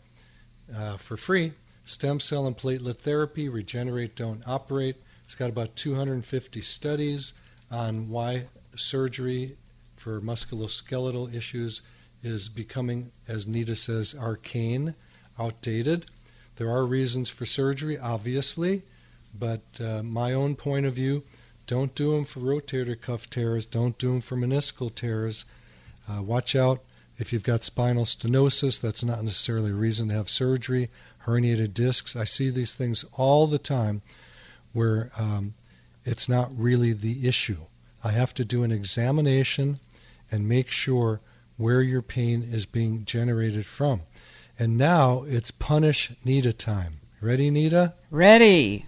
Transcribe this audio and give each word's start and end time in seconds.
uh, 0.72 0.98
for 0.98 1.18
free, 1.18 1.52
Stem 1.86 2.20
Cell 2.20 2.46
and 2.46 2.56
Platelet 2.56 3.00
Therapy, 3.00 3.50
Regenerate, 3.50 4.16
Don't 4.16 4.48
Operate. 4.48 4.98
It's 5.26 5.34
got 5.34 5.50
about 5.50 5.76
250 5.76 6.62
studies 6.62 7.34
on 7.72 8.12
why 8.12 8.44
surgery 8.76 9.58
for 9.96 10.22
musculoskeletal 10.22 11.34
issues 11.34 11.82
is 12.22 12.50
becoming, 12.50 13.12
as 13.28 13.48
Nita 13.48 13.76
says, 13.76 14.14
arcane, 14.14 14.94
outdated. 15.40 16.06
There 16.58 16.70
are 16.70 16.86
reasons 16.86 17.32
for 17.32 17.48
surgery, 17.48 17.98
obviously. 17.98 18.84
But 19.40 19.62
uh, 19.80 20.04
my 20.04 20.34
own 20.34 20.56
point 20.56 20.86
of 20.86 20.96
view, 20.96 21.24
don't 21.68 21.94
do 21.96 22.14
them 22.14 22.26
for 22.26 22.40
rotator 22.40 23.00
cuff 23.00 23.30
tears. 23.30 23.66
Don't 23.66 23.98
do 23.98 24.08
them 24.10 24.22
for 24.22 24.38
meniscal 24.38 24.94
tears. 24.94 25.46
Uh, 26.10 26.22
watch 26.22 26.56
out 26.56 26.84
if 27.18 27.34
you've 27.34 27.44
got 27.44 27.64
spinal 27.64 28.06
stenosis. 28.06 28.80
That's 28.80 29.04
not 29.04 29.24
necessarily 29.24 29.72
a 29.72 29.76
reason 29.76 30.08
to 30.08 30.14
have 30.14 30.30
surgery. 30.30 30.90
Herniated 31.26 31.74
discs. 31.74 32.16
I 32.16 32.24
see 32.24 32.50
these 32.50 32.74
things 32.74 33.04
all 33.14 33.48
the 33.48 33.60
time 33.60 34.02
where 34.72 35.12
um, 35.18 35.54
it's 36.06 36.30
not 36.30 36.58
really 36.58 36.94
the 36.94 37.28
issue. 37.28 37.58
I 38.04 38.12
have 38.12 38.34
to 38.36 38.46
do 38.46 38.64
an 38.64 38.72
examination 38.72 39.80
and 40.32 40.48
make 40.48 40.72
sure 40.72 41.20
where 41.58 41.82
your 41.82 42.02
pain 42.02 42.44
is 42.52 42.66
being 42.66 43.04
generated 43.04 43.66
from. 43.66 44.02
And 44.58 44.78
now 44.78 45.24
it's 45.24 45.52
punish 45.52 46.12
Nita 46.24 46.54
time. 46.54 47.00
Ready, 47.20 47.50
Nita? 47.50 47.94
Ready. 48.10 48.86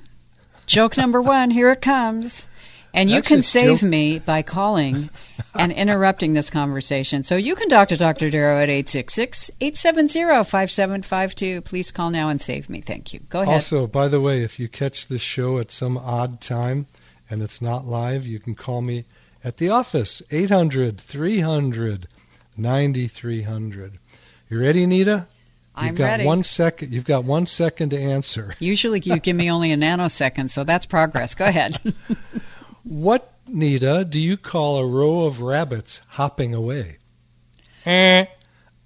Joke 0.69 0.97
number 0.97 1.19
one, 1.19 1.50
here 1.50 1.72
it 1.72 1.81
comes. 1.81 2.47
And 2.94 3.09
you 3.09 3.18
That's 3.18 3.28
can 3.28 3.41
save 3.41 3.80
joke. 3.80 3.90
me 3.90 4.19
by 4.19 4.44
calling 4.44 5.09
and 5.56 5.72
interrupting 5.72 6.34
this 6.34 6.52
conversation. 6.52 7.24
So 7.24 7.35
you 7.38 7.56
can 7.56 7.69
talk 7.69 7.88
to 7.88 7.97
Dr. 7.97 8.30
Darrow 8.30 8.57
at 8.57 8.69
866 8.69 9.50
870 9.59 10.44
5752. 10.44 11.62
Please 11.62 11.91
call 11.91 12.12
now 12.12 12.30
and 12.30 12.40
save 12.40 12.69
me. 12.69 12.81
Thank 12.81 13.13
you. 13.13 13.19
Go 13.30 13.41
ahead. 13.41 13.56
Also, 13.56 13.88
by 13.88 14.07
the 14.07 14.22
way, 14.22 14.44
if 14.44 14.59
you 14.59 14.68
catch 14.68 15.07
this 15.07 15.22
show 15.22 15.57
at 15.57 15.72
some 15.72 15.97
odd 15.97 16.40
time 16.40 16.86
and 17.30 17.41
it's 17.41 17.63
not 17.63 17.88
live, 17.88 18.28
you 18.28 18.40
can 18.40 18.53
call 18.53 18.81
me 18.81 19.06
at 19.44 19.57
the 19.57 19.69
office, 19.69 20.22
800 20.30 21.01
300 21.01 22.07
9300. 22.57 24.00
You 24.50 24.59
ready, 24.59 24.86
Nita? 24.86 25.28
You've 25.81 25.90
I'm 25.90 25.95
got 25.95 26.06
ready. 26.06 26.25
one 26.25 26.44
second. 26.44 26.91
You've 26.94 27.06
got 27.06 27.23
one 27.23 27.45
second 27.45 27.90
to 27.91 27.97
answer. 27.97 28.53
Usually 28.59 29.00
you 29.00 29.19
give 29.19 29.35
me 29.35 29.50
only 29.51 29.72
a 29.72 29.78
nanosecond, 29.78 30.50
so 30.50 30.63
that's 30.63 30.85
progress. 30.85 31.35
Go 31.35 31.45
ahead. 31.45 31.79
What, 32.84 33.34
Nita, 33.45 34.06
do 34.09 34.18
you 34.19 34.35
call 34.38 34.78
a 34.78 34.88
row 34.88 35.25
of 35.25 35.41
rabbits 35.41 36.01
hopping 36.07 36.56
away? 36.56 36.97
Eh. 37.85 38.25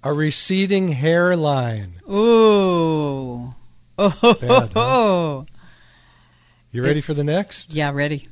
A 0.02 0.12
receding 0.12 0.88
hairline. 0.88 2.00
Ooh. 2.10 3.54
Oh, 3.96 4.36
Bad, 4.40 4.72
huh? 4.74 5.44
You 6.72 6.82
ready 6.82 7.00
for 7.00 7.14
the 7.14 7.22
next? 7.24 7.72
yeah, 7.72 7.92
ready. 7.92 8.26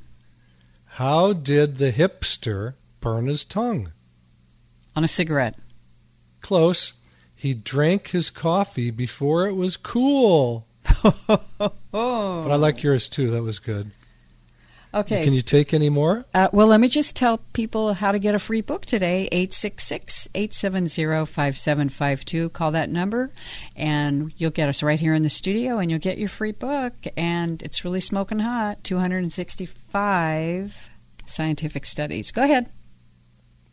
How 0.84 1.33
did 1.33 1.78
the 1.78 1.93
hipster 1.93 2.75
burn 3.01 3.27
his 3.28 3.45
tongue? 3.45 3.93
On 4.97 5.05
a 5.05 5.09
cigarette. 5.09 5.55
Close. 6.41 6.93
He 7.42 7.54
drank 7.54 8.06
his 8.06 8.30
coffee 8.30 8.92
before 8.92 9.48
it 9.48 9.54
was 9.54 9.76
cool. 9.76 10.64
But 11.58 11.72
I 11.92 12.54
like 12.54 12.84
yours 12.84 13.08
too. 13.08 13.30
That 13.30 13.42
was 13.42 13.58
good. 13.58 13.91
Okay. 14.94 15.25
Can 15.25 15.34
you 15.34 15.42
take 15.42 15.75
any 15.75 15.88
more? 15.88 16.25
Uh, 16.32 16.50
well, 16.53 16.69
let 16.69 16.78
me 16.78 16.86
just 16.86 17.16
tell 17.16 17.38
people 17.53 17.94
how 17.94 18.12
to 18.12 18.20
get 18.20 18.36
a 18.36 18.38
free 18.38 18.60
book 18.60 18.86
today 18.86 19.28
866 19.32 20.28
870 20.32 21.26
5752. 21.26 22.50
Call 22.50 22.70
that 22.70 22.88
number, 22.88 23.32
and 23.74 24.32
you'll 24.36 24.53
get 24.53 24.69
us 24.69 24.84
right 24.84 25.00
here 25.00 25.14
in 25.14 25.24
the 25.24 25.30
studio, 25.30 25.78
and 25.78 25.91
you'll 25.91 25.98
get 25.98 26.19
your 26.19 26.28
free 26.28 26.53
book. 26.53 26.94
And 27.16 27.60
it's 27.60 27.84
really 27.84 28.00
smoking 28.00 28.38
hot 28.38 28.84
265 28.84 30.91
scientific 31.26 31.86
studies. 31.86 32.30
Go 32.30 32.44
ahead. 32.44 32.70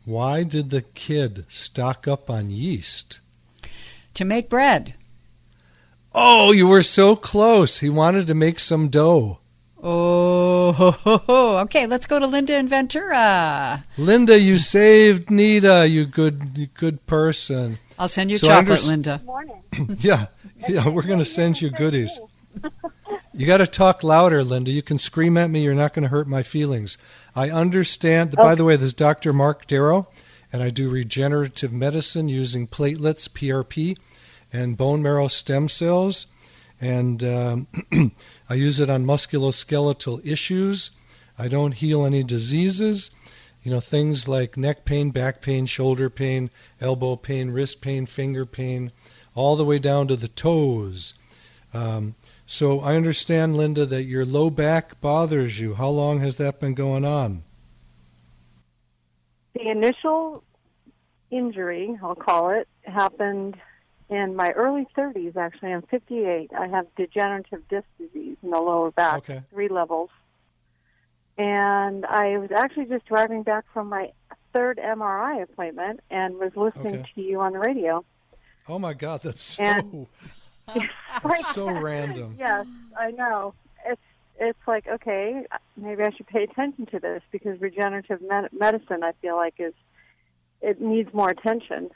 Why 0.04 0.42
did 0.42 0.70
the 0.70 0.82
kid 0.82 1.46
stock 1.48 2.08
up 2.08 2.28
on 2.28 2.50
yeast? 2.50 3.20
To 4.20 4.26
make 4.26 4.50
bread. 4.50 4.92
Oh, 6.14 6.52
you 6.52 6.66
were 6.68 6.82
so 6.82 7.16
close. 7.16 7.80
He 7.80 7.88
wanted 7.88 8.26
to 8.26 8.34
make 8.34 8.60
some 8.60 8.90
dough. 8.90 9.38
Oh, 9.82 10.72
ho, 10.72 10.90
ho, 10.90 11.16
ho. 11.16 11.58
okay. 11.60 11.86
Let's 11.86 12.04
go 12.04 12.18
to 12.18 12.26
Linda 12.26 12.54
in 12.58 12.68
Ventura. 12.68 13.82
Linda, 13.96 14.38
you 14.38 14.58
saved 14.58 15.30
Nita. 15.30 15.88
You 15.88 16.04
good, 16.04 16.50
you 16.54 16.66
good 16.66 17.06
person. 17.06 17.78
I'll 17.98 18.08
send 18.10 18.30
you 18.30 18.36
So 18.36 18.48
chocolate, 18.48 18.80
underst- 18.80 18.88
Linda. 18.88 19.22
Morning. 19.24 19.62
Yeah, 20.00 20.26
yeah. 20.68 20.86
We're 20.90 21.06
gonna 21.08 21.24
send 21.24 21.58
you 21.58 21.70
goodies. 21.70 22.20
You 23.32 23.46
got 23.46 23.58
to 23.58 23.66
talk 23.66 24.04
louder, 24.04 24.44
Linda. 24.44 24.70
You 24.70 24.82
can 24.82 24.98
scream 24.98 25.38
at 25.38 25.48
me. 25.48 25.62
You're 25.62 25.72
not 25.74 25.94
going 25.94 26.02
to 26.02 26.10
hurt 26.10 26.28
my 26.28 26.42
feelings. 26.42 26.98
I 27.34 27.48
understand. 27.48 28.32
By 28.36 28.54
the 28.54 28.64
way, 28.64 28.76
this 28.76 28.88
is 28.88 28.94
Dr. 28.94 29.32
Mark 29.32 29.66
Darrow, 29.66 30.08
and 30.52 30.62
I 30.62 30.68
do 30.68 30.90
regenerative 30.90 31.72
medicine 31.72 32.28
using 32.28 32.66
platelets, 32.66 33.30
PRP, 33.30 33.96
and 34.52 34.76
bone 34.76 35.02
marrow 35.02 35.28
stem 35.28 35.68
cells. 35.68 36.26
And 36.80 37.22
um, 37.22 37.66
I 38.48 38.54
use 38.54 38.80
it 38.80 38.90
on 38.90 39.04
musculoskeletal 39.04 40.26
issues. 40.26 40.90
I 41.38 41.48
don't 41.48 41.72
heal 41.72 42.06
any 42.06 42.22
diseases. 42.22 43.10
You 43.62 43.70
know, 43.70 43.80
things 43.80 44.26
like 44.26 44.56
neck 44.56 44.84
pain, 44.84 45.10
back 45.10 45.42
pain, 45.42 45.66
shoulder 45.66 46.08
pain, 46.08 46.50
elbow 46.80 47.16
pain, 47.16 47.50
wrist 47.50 47.82
pain, 47.82 48.06
finger 48.06 48.46
pain, 48.46 48.90
all 49.34 49.56
the 49.56 49.64
way 49.64 49.78
down 49.78 50.08
to 50.08 50.16
the 50.16 50.28
toes. 50.28 51.14
Um, 51.74 52.14
so 52.46 52.80
I 52.80 52.96
understand, 52.96 53.56
Linda, 53.56 53.84
that 53.86 54.04
your 54.04 54.24
low 54.24 54.50
back 54.50 55.00
bothers 55.00 55.60
you. 55.60 55.74
How 55.74 55.90
long 55.90 56.20
has 56.20 56.36
that 56.36 56.58
been 56.58 56.74
going 56.74 57.04
on? 57.04 57.42
The 59.54 59.68
initial 59.68 60.42
injury, 61.30 61.98
I'll 62.02 62.14
call 62.14 62.50
it, 62.50 62.66
happened 62.82 63.56
in 64.10 64.34
my 64.36 64.50
early 64.50 64.86
30s. 64.96 65.36
Actually, 65.36 65.72
I'm 65.72 65.82
58. 65.82 66.50
I 66.58 66.66
have 66.68 66.86
degenerative 66.96 67.66
disc 67.68 67.86
disease 67.98 68.36
in 68.42 68.50
the 68.50 68.58
lower 68.60 68.90
back, 68.90 69.18
Okay. 69.18 69.42
three 69.50 69.68
levels. 69.68 70.10
And 71.38 72.04
I 72.04 72.36
was 72.38 72.50
actually 72.50 72.86
just 72.86 73.06
driving 73.06 73.42
back 73.42 73.64
from 73.72 73.88
my 73.88 74.10
third 74.52 74.78
MRI 74.78 75.42
appointment 75.42 76.00
and 76.10 76.34
was 76.38 76.52
listening 76.56 76.96
Okay. 76.96 77.10
to 77.14 77.20
you 77.22 77.40
on 77.40 77.52
the 77.52 77.58
radio. 77.60 78.04
Oh 78.68 78.78
my 78.78 78.92
God, 78.94 79.20
that's 79.22 79.40
so 79.42 79.62
And- 79.62 80.06
that's 81.22 81.48
so 81.54 81.70
random. 81.80 82.36
Yes, 82.38 82.66
I 82.98 83.12
know. 83.12 83.54
It's 83.86 84.00
it's 84.38 84.58
like 84.66 84.86
okay, 84.88 85.44
maybe 85.76 86.02
I 86.02 86.10
should 86.10 86.26
pay 86.26 86.42
attention 86.44 86.86
to 86.86 86.98
this 86.98 87.22
because 87.30 87.60
regenerative 87.60 88.20
med- 88.22 88.52
medicine, 88.52 89.02
I 89.02 89.12
feel 89.22 89.36
like, 89.36 89.54
is 89.58 89.74
it 90.60 90.80
needs 90.80 91.12
more 91.14 91.30
attention, 91.30 91.90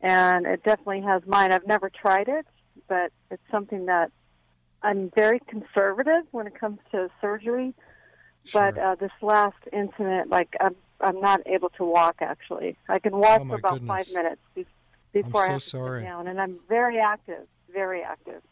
and 0.00 0.46
it 0.46 0.62
definitely 0.64 1.02
has 1.02 1.22
mine. 1.26 1.52
I've 1.52 1.66
never 1.66 1.90
tried 1.90 2.28
it, 2.28 2.46
but 2.88 3.12
it's 3.30 3.42
something 3.50 3.86
that 3.86 4.10
I'm 4.82 5.10
very 5.14 5.40
conservative 5.48 6.24
when 6.30 6.46
it 6.46 6.58
comes 6.58 6.78
to 6.92 7.08
surgery. 7.20 7.74
But 8.52 8.74
Sure. 8.74 8.84
uh, 8.86 8.94
this 8.94 9.10
last 9.20 9.58
incident, 9.72 10.30
like 10.30 10.56
I'm 10.60 10.74
I'm 11.00 11.20
not 11.20 11.40
able 11.46 11.68
to 11.70 11.84
walk. 11.84 12.16
Actually, 12.20 12.76
I 12.88 12.98
can 12.98 13.16
walk 13.16 13.42
Oh, 13.42 13.46
for 13.46 13.56
about 13.56 13.74
goodness. 13.74 14.08
five 14.08 14.16
minutes 14.16 14.40
be- 14.54 14.66
before 15.12 15.42
I 15.42 15.46
so 15.46 15.52
have 15.52 15.60
to 15.62 15.68
sorry. 15.68 16.00
sit 16.02 16.06
down, 16.06 16.26
and 16.26 16.40
I'm 16.40 16.58
very 16.68 16.98
active, 16.98 17.46
very 17.72 18.02
active. 18.02 18.42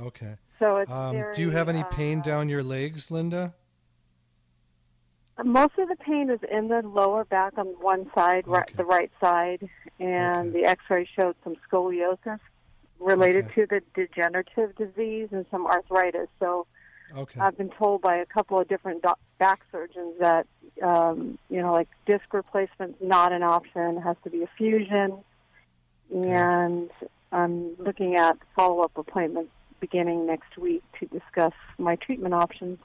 Okay. 0.00 0.34
So 0.58 0.78
it's 0.78 0.90
Um, 0.90 1.12
very, 1.12 1.36
do 1.36 1.42
you 1.42 1.50
have 1.50 1.68
any 1.68 1.84
pain 1.84 2.18
uh, 2.18 2.22
down 2.22 2.48
your 2.48 2.62
legs, 2.62 3.10
Linda? 3.10 3.54
Most 5.42 5.78
of 5.78 5.88
the 5.88 5.96
pain 5.96 6.30
is 6.30 6.38
in 6.50 6.68
the 6.68 6.82
lower 6.82 7.24
back 7.24 7.58
on 7.58 7.66
one 7.80 8.08
side, 8.14 8.46
right, 8.46 8.70
the 8.76 8.84
right 8.84 9.10
side, 9.20 9.68
and 9.98 10.50
Okay. 10.50 10.60
the 10.60 10.64
X-ray 10.66 11.08
showed 11.18 11.34
some 11.42 11.56
scoliosis 11.68 12.38
related 13.00 13.46
Okay. 13.46 13.62
to 13.62 13.66
the 13.66 13.80
degenerative 13.94 14.76
disease 14.76 15.28
and 15.32 15.44
some 15.50 15.66
arthritis. 15.66 16.28
So 16.38 16.66
Okay. 17.16 17.40
I've 17.40 17.56
been 17.56 17.70
told 17.70 18.00
by 18.00 18.16
a 18.16 18.26
couple 18.26 18.58
of 18.60 18.68
different 18.68 19.02
doc- 19.02 19.18
back 19.38 19.60
surgeons 19.72 20.14
that 20.20 20.46
um, 20.82 21.38
you 21.50 21.60
know, 21.60 21.72
like 21.72 21.88
disc 22.06 22.32
replacement's 22.32 23.00
not 23.00 23.32
an 23.32 23.42
option; 23.42 23.98
it 23.98 24.00
has 24.00 24.16
to 24.24 24.30
be 24.30 24.42
a 24.42 24.48
fusion. 24.56 25.22
And 26.12 26.90
I'm 27.32 27.74
looking 27.78 28.16
at 28.16 28.36
follow-up 28.54 28.96
appointments 28.96 29.50
beginning 29.80 30.26
next 30.26 30.56
week 30.56 30.82
to 31.00 31.06
discuss 31.06 31.52
my 31.78 31.96
treatment 31.96 32.34
options 32.34 32.78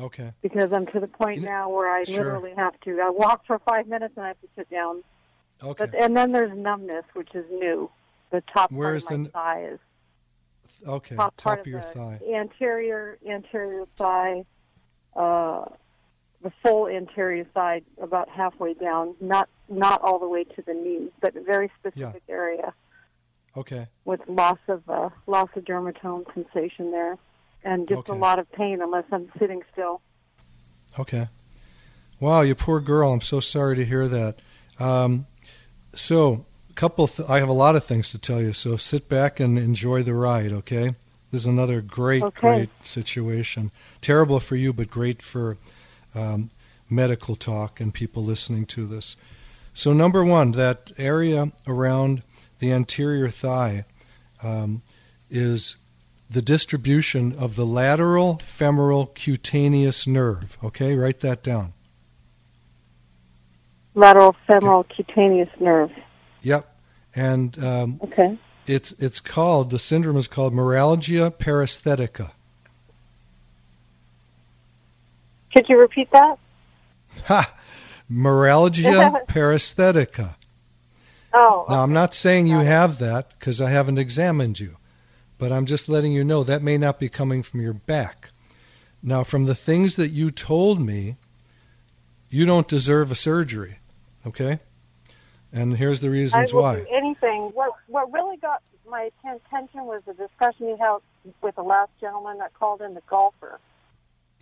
Okay. 0.00 0.32
because 0.42 0.72
I'm 0.72 0.86
to 0.88 1.00
the 1.00 1.06
point 1.06 1.36
You 1.36 1.42
kn- 1.42 1.52
now 1.52 1.68
where 1.70 1.88
I 1.90 2.02
Sure. 2.02 2.24
literally 2.24 2.54
have 2.56 2.78
to. 2.80 3.00
I 3.00 3.10
walk 3.10 3.46
for 3.46 3.58
five 3.60 3.86
minutes 3.86 4.14
and 4.16 4.24
I 4.24 4.28
have 4.28 4.40
to 4.40 4.48
sit 4.56 4.68
down. 4.70 5.04
Okay. 5.62 5.86
But 5.86 5.94
and 5.94 6.16
then 6.16 6.32
there's 6.32 6.56
numbness, 6.56 7.04
which 7.14 7.34
is 7.34 7.44
new. 7.50 7.90
The 8.30 8.42
top 8.52 8.72
Where's 8.72 9.04
part 9.04 9.14
of 9.14 9.20
my 9.20 9.24
the- 9.26 9.30
thigh 9.30 9.64
is 9.74 9.78
Okay. 10.86 11.14
top, 11.16 11.34
Top 11.36 11.44
part 11.44 11.60
of 11.60 11.66
your 11.68 11.80
thigh. 11.80 12.20
anterior 12.34 13.18
anterior 13.26 13.84
thigh, 13.96 14.44
uh, 15.14 15.66
the 16.42 16.50
full 16.62 16.88
anterior 16.88 17.44
thigh, 17.54 17.82
about 18.00 18.28
halfway 18.28 18.74
down, 18.74 19.14
not 19.20 19.48
not 19.68 20.02
all 20.02 20.18
the 20.18 20.28
way 20.28 20.44
to 20.44 20.62
the 20.62 20.74
knee, 20.74 21.10
but 21.20 21.34
a 21.36 21.40
very 21.40 21.70
specific 21.78 22.22
area 22.28 22.74
Okay. 23.56 23.86
with 24.04 24.20
loss 24.28 24.58
of 24.68 24.82
uh, 24.90 25.08
loss 25.26 25.48
of 25.56 25.64
dermatome 25.64 26.24
sensation 26.34 26.90
there, 26.90 27.16
and 27.64 27.88
just 27.88 28.00
Okay. 28.00 28.12
a 28.12 28.16
lot 28.16 28.38
of 28.38 28.50
pain 28.52 28.80
unless 28.82 29.04
I'm 29.12 29.30
sitting 29.38 29.62
still. 29.72 30.00
Okay. 30.98 31.26
Wow, 32.20 32.42
you 32.42 32.54
poor 32.54 32.80
girl. 32.80 33.12
I'm 33.12 33.20
so 33.20 33.40
sorry 33.40 33.76
to 33.76 33.84
hear 33.84 34.06
that. 34.08 34.36
Um, 34.78 35.26
so, 35.94 36.44
a 36.70 36.72
couple. 36.74 37.08
Th- 37.08 37.28
I 37.28 37.38
have 37.40 37.48
a 37.48 37.52
lot 37.52 37.76
of 37.76 37.84
things 37.84 38.10
to 38.10 38.18
tell 38.18 38.40
you. 38.40 38.52
So 38.52 38.76
sit 38.76 39.08
back 39.08 39.40
and 39.40 39.58
enjoy 39.58 40.02
the 40.02 40.14
ride. 40.14 40.52
Okay. 40.52 40.94
This 41.30 41.42
is 41.42 41.46
another 41.46 41.80
great, 41.80 42.22
Okay. 42.22 42.40
great 42.40 42.70
situation. 42.82 43.72
Terrible 44.00 44.38
for 44.38 44.54
you, 44.54 44.72
but 44.72 44.88
great 44.88 45.20
for 45.20 45.56
um, 46.14 46.50
medical 46.88 47.34
talk 47.34 47.80
and 47.80 47.92
people 47.92 48.22
listening 48.22 48.66
to 48.66 48.86
this. 48.86 49.16
So, 49.74 49.92
number 49.92 50.24
one, 50.24 50.52
that 50.52 50.92
area 50.96 51.50
around 51.66 52.22
the 52.60 52.70
anterior 52.72 53.30
thigh 53.30 53.84
um, 54.44 54.82
is 55.28 55.76
the 56.30 56.42
distribution 56.42 57.36
of 57.38 57.54
the 57.56 57.66
lateral 57.66 58.38
femoral 58.38 59.06
cutaneous 59.06 60.06
nerve. 60.06 60.56
Okay, 60.64 60.96
write 60.96 61.20
that 61.20 61.42
down. 61.42 61.72
Lateral 63.94 64.34
femoral 64.46 64.84
cutaneous 64.84 65.50
nerve. 65.60 65.90
Yep. 66.42 66.68
And 67.14 67.56
um, 67.64 68.00
Okay. 68.04 68.36
it's 68.66 68.92
it's 68.92 69.20
called 69.20 69.70
the 69.70 69.78
syndrome 69.78 70.16
is 70.16 70.26
called 70.26 70.52
meralgia 70.52 71.30
paresthetica. 71.30 72.32
Could 75.52 75.68
you 75.68 75.78
repeat 75.78 76.10
that? 76.10 76.38
Ha! 77.26 77.54
Meralgia 78.10 79.24
paresthetica. 79.28 80.34
Oh, 81.32 81.66
Now 81.68 81.82
I'm 81.82 81.92
not 81.92 82.14
saying 82.14 82.46
you 82.48 82.58
have 82.58 82.98
that 82.98 83.30
because 83.38 83.60
I 83.60 83.70
haven't 83.70 83.98
examined 83.98 84.58
you, 84.58 84.76
but 85.38 85.52
I'm 85.52 85.66
just 85.66 85.88
letting 85.88 86.12
you 86.12 86.24
know 86.24 86.44
that 86.44 86.62
may 86.62 86.78
not 86.78 86.98
be 86.98 87.08
coming 87.08 87.42
from 87.42 87.60
your 87.60 87.72
back. 87.72 88.30
Now, 89.02 89.24
from 89.24 89.44
the 89.44 89.54
things 89.54 89.96
that 89.96 90.08
you 90.08 90.30
told 90.30 90.80
me, 90.80 91.16
you 92.30 92.46
don't 92.46 92.66
deserve 92.66 93.10
a 93.10 93.14
surgery. 93.14 93.78
Okay? 94.26 94.58
And 95.52 95.76
here's 95.76 96.00
the 96.00 96.08
I 96.08 96.10
reasons 96.10 96.52
will 96.52 96.62
why. 96.62 96.76
do 96.76 96.86
anything. 96.90 97.50
What 97.54 97.74
what 97.86 98.12
really 98.12 98.36
got 98.38 98.62
my 98.88 99.10
attention 99.24 99.84
was 99.84 100.02
the 100.06 100.14
discussion 100.14 100.68
you 100.68 100.76
had 100.76 100.98
with 101.42 101.54
the 101.54 101.62
last 101.62 101.90
gentleman 102.00 102.38
that 102.38 102.52
called 102.54 102.80
in, 102.80 102.94
the 102.94 103.02
golfer. 103.08 103.58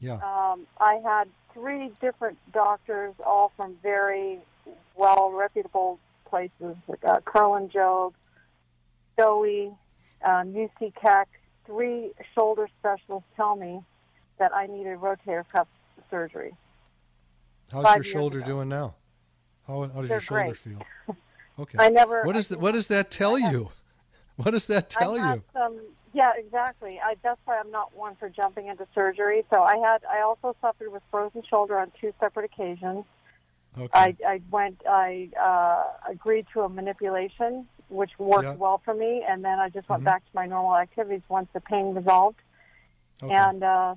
Yeah. 0.00 0.14
Um, 0.14 0.66
I 0.80 1.00
had 1.04 1.28
three 1.54 1.92
different 2.00 2.38
doctors, 2.52 3.14
all 3.24 3.52
from 3.56 3.76
very 3.82 4.38
well 4.96 5.30
reputable 5.32 5.98
places, 6.24 6.76
like 6.88 7.04
uh, 7.04 7.20
Kerlan-Jobe, 7.20 8.14
Stowe, 9.14 9.78
um, 10.24 10.52
UC 10.52 10.94
Keck. 11.00 11.28
Three 11.66 12.10
shoulder 12.34 12.68
specialists 12.80 13.28
tell 13.36 13.54
me 13.54 13.80
that 14.38 14.52
I 14.52 14.66
need 14.66 14.86
a 14.86 14.96
rotator 14.96 15.44
cuff 15.52 15.68
surgery. 16.10 16.54
How's 17.70 17.84
five 17.84 17.96
your 17.96 18.04
shoulder 18.04 18.38
ago. 18.38 18.46
doing 18.46 18.68
now? 18.68 18.94
How, 19.66 19.82
how 19.82 19.86
does 19.86 20.08
They're 20.08 20.16
your 20.16 20.20
shoulder 20.20 20.44
great. 20.44 20.56
feel? 20.58 20.82
Okay. 21.58 21.76
I 21.78 21.90
never. 21.90 22.22
What 22.22 22.32
does 22.34 22.48
th- 22.48 22.58
what 22.58 22.72
does 22.72 22.86
that 22.86 23.10
tell 23.10 23.36
have- 23.36 23.52
you? 23.52 23.68
What 24.36 24.52
does 24.52 24.64
that 24.66 24.88
tell 24.88 25.18
you? 25.18 25.42
Some, 25.52 25.78
yeah, 26.14 26.32
exactly. 26.36 26.98
I, 26.98 27.16
that's 27.22 27.38
why 27.44 27.58
I'm 27.58 27.70
not 27.70 27.94
one 27.94 28.16
for 28.16 28.30
jumping 28.30 28.66
into 28.68 28.86
surgery. 28.94 29.44
So 29.52 29.62
I 29.62 29.76
had. 29.76 29.98
I 30.10 30.22
also 30.22 30.56
suffered 30.62 30.90
with 30.90 31.02
frozen 31.10 31.42
shoulder 31.48 31.78
on 31.78 31.92
two 32.00 32.14
separate 32.18 32.46
occasions. 32.46 33.04
Okay. 33.78 33.88
I, 33.92 34.16
I 34.26 34.40
went. 34.50 34.80
I 34.88 35.28
uh, 35.38 36.10
agreed 36.10 36.46
to 36.54 36.62
a 36.62 36.68
manipulation, 36.70 37.68
which 37.92 38.18
worked 38.18 38.44
Yeah. 38.44 38.54
well 38.54 38.78
for 38.84 38.94
me, 38.94 39.22
and 39.28 39.44
then 39.44 39.58
I 39.60 39.68
just 39.68 39.88
went 39.88 40.02
Mhm. 40.02 40.06
back 40.06 40.24
to 40.24 40.30
my 40.34 40.46
normal 40.46 40.76
activities 40.76 41.22
once 41.28 41.48
the 41.52 41.60
pain 41.60 41.94
resolved. 41.94 42.40
okay. 43.22 43.34
And 43.34 43.62
uh, 43.62 43.94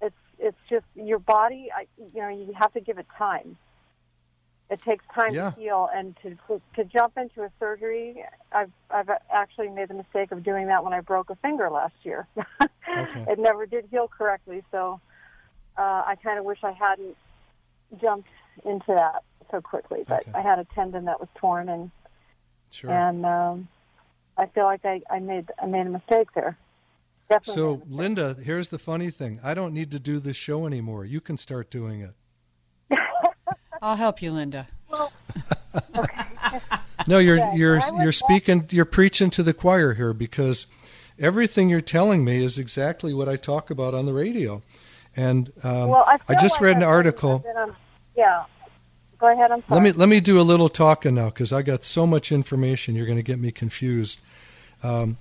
it's 0.00 0.16
it's 0.38 0.58
just 0.68 0.86
your 0.94 1.18
body. 1.18 1.70
I, 1.74 1.86
you 1.98 2.20
know, 2.22 2.28
you 2.28 2.52
have 2.54 2.72
to 2.72 2.80
give 2.80 2.98
it 2.98 3.06
time. 3.18 3.58
It 4.70 4.80
takes 4.82 5.04
time 5.14 5.34
Yeah. 5.34 5.50
to 5.50 5.60
heal, 5.60 5.88
and 5.92 6.16
to 6.22 6.38
to 6.76 6.84
jump 6.84 7.18
into 7.18 7.42
a 7.42 7.50
surgery. 7.58 8.24
I've 8.52 8.72
I've 8.90 9.10
actually 9.30 9.68
made 9.68 9.88
the 9.88 9.94
mistake 9.94 10.30
of 10.32 10.42
doing 10.42 10.68
that 10.68 10.84
when 10.84 10.94
I 10.94 11.00
broke 11.00 11.28
a 11.30 11.36
finger 11.36 11.68
last 11.70 11.96
year. 12.04 12.26
Okay. 12.88 13.24
It 13.28 13.38
never 13.38 13.66
did 13.66 13.86
heal 13.90 14.08
correctly, 14.08 14.64
so 14.70 15.00
uh, 15.76 16.02
I 16.06 16.16
kind 16.22 16.38
of 16.38 16.44
wish 16.44 16.64
I 16.64 16.72
hadn't 16.72 17.16
jumped 18.00 18.28
into 18.64 18.94
that 18.94 19.22
so 19.50 19.60
quickly. 19.60 20.04
But 20.08 20.20
Okay. 20.20 20.32
I 20.38 20.40
had 20.40 20.58
a 20.58 20.64
tendon 20.74 21.04
that 21.04 21.20
was 21.20 21.28
torn, 21.36 21.68
and 21.68 21.90
Sure. 22.70 22.90
and 22.90 23.26
um, 23.26 23.68
I 24.36 24.46
feel 24.46 24.64
like 24.64 24.84
I, 24.84 25.02
I 25.10 25.18
made 25.18 25.50
I 25.60 25.66
made 25.66 25.86
a 25.86 25.90
mistake 25.90 26.28
there. 26.34 26.56
Definitely. 27.28 27.54
So, 27.54 27.76
mistake. 27.76 27.88
Linda, 27.90 28.36
here's 28.42 28.68
the 28.68 28.78
funny 28.78 29.10
thing. 29.10 29.38
I 29.44 29.54
don't 29.54 29.74
need 29.74 29.90
to 29.92 29.98
do 29.98 30.18
this 30.18 30.36
show 30.36 30.66
anymore. 30.66 31.04
You 31.04 31.20
can 31.20 31.36
start 31.38 31.70
doing 31.70 32.00
it. 32.00 32.98
I'll 33.82 33.96
help 33.96 34.20
you, 34.22 34.32
Linda. 34.32 34.66
No, 37.06 37.18
you're 37.18 37.36
Yeah, 37.38 37.54
you're 37.54 37.80
you're 38.02 38.12
speaking 38.12 38.66
you're 38.70 38.84
preaching 38.84 39.30
to 39.30 39.42
the 39.42 39.54
choir 39.54 39.94
here 39.94 40.12
because 40.12 40.66
everything 41.18 41.68
you're 41.68 41.80
telling 41.80 42.24
me 42.24 42.42
is 42.44 42.58
exactly 42.58 43.14
what 43.14 43.28
I 43.28 43.36
talk 43.36 43.70
about 43.70 43.94
on 43.94 44.06
the 44.06 44.12
radio. 44.12 44.62
And 45.16 45.50
um, 45.64 45.88
well, 45.88 46.04
I, 46.06 46.18
feel 46.18 46.36
just 46.40 46.56
like 46.56 46.62
read 46.62 46.76
an 46.76 46.76
I've 46.76 46.80
been- 46.80 46.88
article. 46.88 47.34
I've 47.36 47.42
been 47.42 47.56
on- 47.56 47.76
yeah. 48.16 48.44
Go 49.20 49.30
ahead. 49.30 49.50
I'm 49.52 49.62
sorry. 49.68 49.80
Let 49.80 49.82
me 49.82 49.92
let 49.92 50.08
me 50.08 50.20
do 50.20 50.40
a 50.40 50.42
little 50.42 50.70
talking 50.70 51.14
now 51.14 51.26
because 51.26 51.52
I 51.52 51.60
got 51.60 51.84
so 51.84 52.06
much 52.06 52.32
information. 52.32 52.94
You're 52.94 53.06
going 53.06 53.18
to 53.18 53.22
get 53.22 53.38
me 53.38 53.52
confused. 53.52 54.18
Um, 54.82 55.18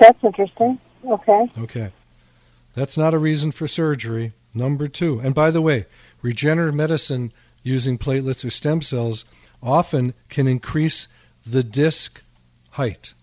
That's 0.00 0.22
interesting. 0.24 0.78
Okay. 1.06 1.50
Okay. 1.58 1.92
That's 2.74 2.98
not 2.98 3.14
a 3.14 3.18
reason 3.18 3.52
for 3.52 3.68
surgery. 3.68 4.32
Number 4.54 4.86
two. 4.88 5.20
And 5.20 5.34
by 5.34 5.50
the 5.50 5.60
way, 5.60 5.86
regenerative 6.22 6.74
medicine 6.74 7.32
using 7.62 7.98
platelets 7.98 8.44
or 8.44 8.50
stem 8.50 8.80
cells 8.82 9.24
often 9.62 10.14
can 10.28 10.46
increase 10.46 11.08
the 11.46 11.64
disc 11.64 12.22
height. 12.70 13.14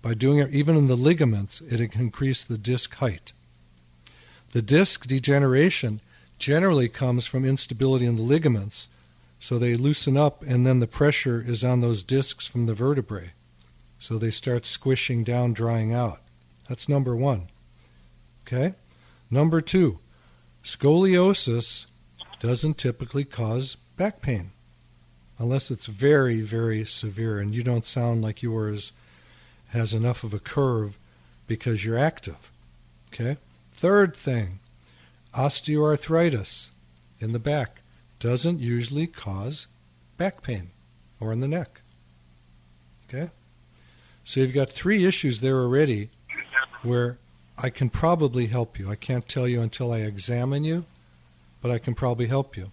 By 0.00 0.14
doing 0.14 0.38
it 0.38 0.54
even 0.54 0.76
in 0.76 0.86
the 0.86 0.96
ligaments, 0.96 1.60
it 1.60 1.90
can 1.90 2.00
increase 2.00 2.44
the 2.44 2.58
disc 2.58 2.94
height. 2.94 3.32
The 4.52 4.62
disc 4.62 5.06
degeneration 5.06 6.00
generally 6.38 6.88
comes 6.88 7.26
from 7.26 7.44
instability 7.44 8.06
in 8.06 8.16
the 8.16 8.22
ligaments, 8.22 8.88
so 9.40 9.58
they 9.58 9.74
loosen 9.74 10.16
up 10.16 10.42
and 10.42 10.66
then 10.66 10.78
the 10.78 10.86
pressure 10.86 11.44
is 11.46 11.64
on 11.64 11.80
those 11.80 12.02
discs 12.02 12.46
from 12.46 12.66
the 12.66 12.74
vertebrae. 12.74 13.32
So 13.98 14.18
they 14.18 14.30
start 14.30 14.64
squishing 14.64 15.24
down, 15.24 15.52
drying 15.52 15.92
out. 15.92 16.20
That's 16.68 16.88
number 16.88 17.16
one. 17.16 17.48
Okay? 18.46 18.74
Number 19.30 19.60
two, 19.60 19.98
scoliosis 20.64 21.86
doesn't 22.40 22.78
typically 22.78 23.24
cause 23.24 23.76
back 23.96 24.22
pain 24.22 24.52
unless 25.38 25.70
it's 25.70 25.86
very, 25.86 26.40
very 26.40 26.84
severe 26.84 27.40
and 27.40 27.54
you 27.54 27.62
don't 27.62 27.86
sound 27.86 28.22
like 28.22 28.42
yours 28.42 28.92
has 29.68 29.94
enough 29.94 30.24
of 30.24 30.34
a 30.34 30.38
curve 30.38 30.98
because 31.46 31.84
you're 31.84 31.98
active. 31.98 32.50
Okay? 33.12 33.36
Third 33.72 34.16
thing, 34.16 34.60
osteoarthritis 35.34 36.70
in 37.20 37.32
the 37.32 37.38
back 37.38 37.82
doesn't 38.18 38.60
usually 38.60 39.06
cause 39.06 39.68
back 40.16 40.42
pain 40.42 40.70
or 41.20 41.32
in 41.32 41.40
the 41.40 41.48
neck. 41.48 41.80
Okay? 43.08 43.30
So 44.24 44.40
you've 44.40 44.54
got 44.54 44.70
three 44.70 45.04
issues 45.04 45.40
there 45.40 45.56
already 45.56 46.10
where 46.82 47.18
I 47.60 47.70
can 47.70 47.90
probably 47.90 48.46
help 48.46 48.78
you. 48.78 48.88
I 48.88 48.94
can't 48.94 49.28
tell 49.28 49.48
you 49.48 49.62
until 49.62 49.92
I 49.92 49.98
examine 49.98 50.62
you, 50.62 50.84
but 51.60 51.72
I 51.72 51.78
can 51.78 51.94
probably 51.94 52.26
help 52.26 52.56
you. 52.56 52.70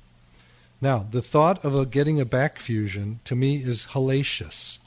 Now, 0.80 1.08
the 1.10 1.24
thought 1.24 1.66
of 1.66 1.74
a, 1.74 1.88
getting 1.88 2.22
a 2.22 2.26
back 2.26 2.60
fusion 2.60 3.20
to 3.26 3.36
me 3.36 3.58
is 3.58 3.88
hellacious. 3.88 4.78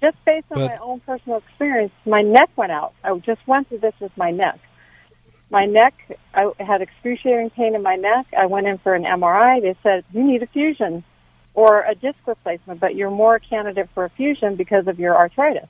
just 0.00 0.16
based 0.24 0.46
on 0.52 0.58
but- 0.58 0.70
my 0.70 0.76
own 0.78 1.00
personal 1.00 1.38
experience, 1.38 1.92
my 2.06 2.22
neck 2.22 2.50
went 2.56 2.72
out. 2.72 2.92
I 3.02 3.16
just 3.18 3.46
went 3.46 3.68
through 3.68 3.78
this 3.78 3.94
with 4.00 4.16
my 4.16 4.30
neck. 4.30 4.58
My 5.50 5.66
neck, 5.66 5.94
I 6.34 6.50
had 6.58 6.80
excruciating 6.82 7.50
pain 7.50 7.74
in 7.74 7.82
my 7.82 7.96
neck. 7.96 8.26
I 8.36 8.46
went 8.46 8.66
in 8.66 8.78
for 8.78 8.94
an 8.94 9.04
MRI. 9.04 9.60
They 9.60 9.76
said 9.82 10.04
you 10.12 10.22
need 10.24 10.42
a 10.42 10.46
fusion 10.46 11.04
or 11.54 11.82
a 11.82 11.94
disc 11.94 12.18
replacement, 12.26 12.80
but 12.80 12.94
you're 12.96 13.10
more 13.10 13.36
a 13.36 13.40
candidate 13.40 13.88
for 13.94 14.04
a 14.04 14.10
fusion 14.10 14.56
because 14.56 14.86
of 14.88 14.98
your 14.98 15.14
arthritis. 15.16 15.68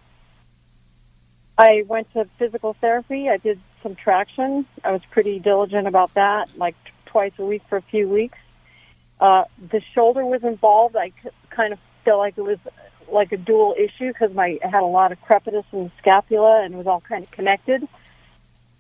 I 1.56 1.84
went 1.86 2.12
to 2.14 2.28
physical 2.38 2.74
therapy. 2.80 3.28
I 3.28 3.36
did 3.36 3.60
some 3.82 3.94
traction. 3.94 4.66
I 4.82 4.92
was 4.92 5.02
pretty 5.10 5.38
diligent 5.38 5.86
about 5.86 6.14
that, 6.14 6.48
like 6.56 6.74
t- 6.84 6.90
twice 7.06 7.32
a 7.38 7.44
week 7.44 7.62
for 7.68 7.76
a 7.76 7.82
few 7.82 8.08
weeks. 8.08 8.38
Uh, 9.20 9.44
the 9.70 9.80
shoulder 9.94 10.24
was 10.26 10.42
involved. 10.42 10.96
I 10.96 11.10
c- 11.22 11.30
kind 11.50 11.72
of 11.72 11.78
felt 12.04 12.18
like 12.18 12.36
it 12.36 12.42
was 12.42 12.58
like 13.10 13.32
a 13.32 13.36
dual 13.36 13.74
issue 13.78 14.08
because 14.12 14.34
my 14.34 14.58
I 14.64 14.68
had 14.68 14.82
a 14.82 14.86
lot 14.86 15.12
of 15.12 15.20
crepitus 15.20 15.64
in 15.72 15.84
the 15.84 15.92
scapula 15.98 16.62
and 16.64 16.74
it 16.74 16.76
was 16.76 16.86
all 16.86 17.00
kind 17.00 17.24
of 17.24 17.30
connected. 17.30 17.86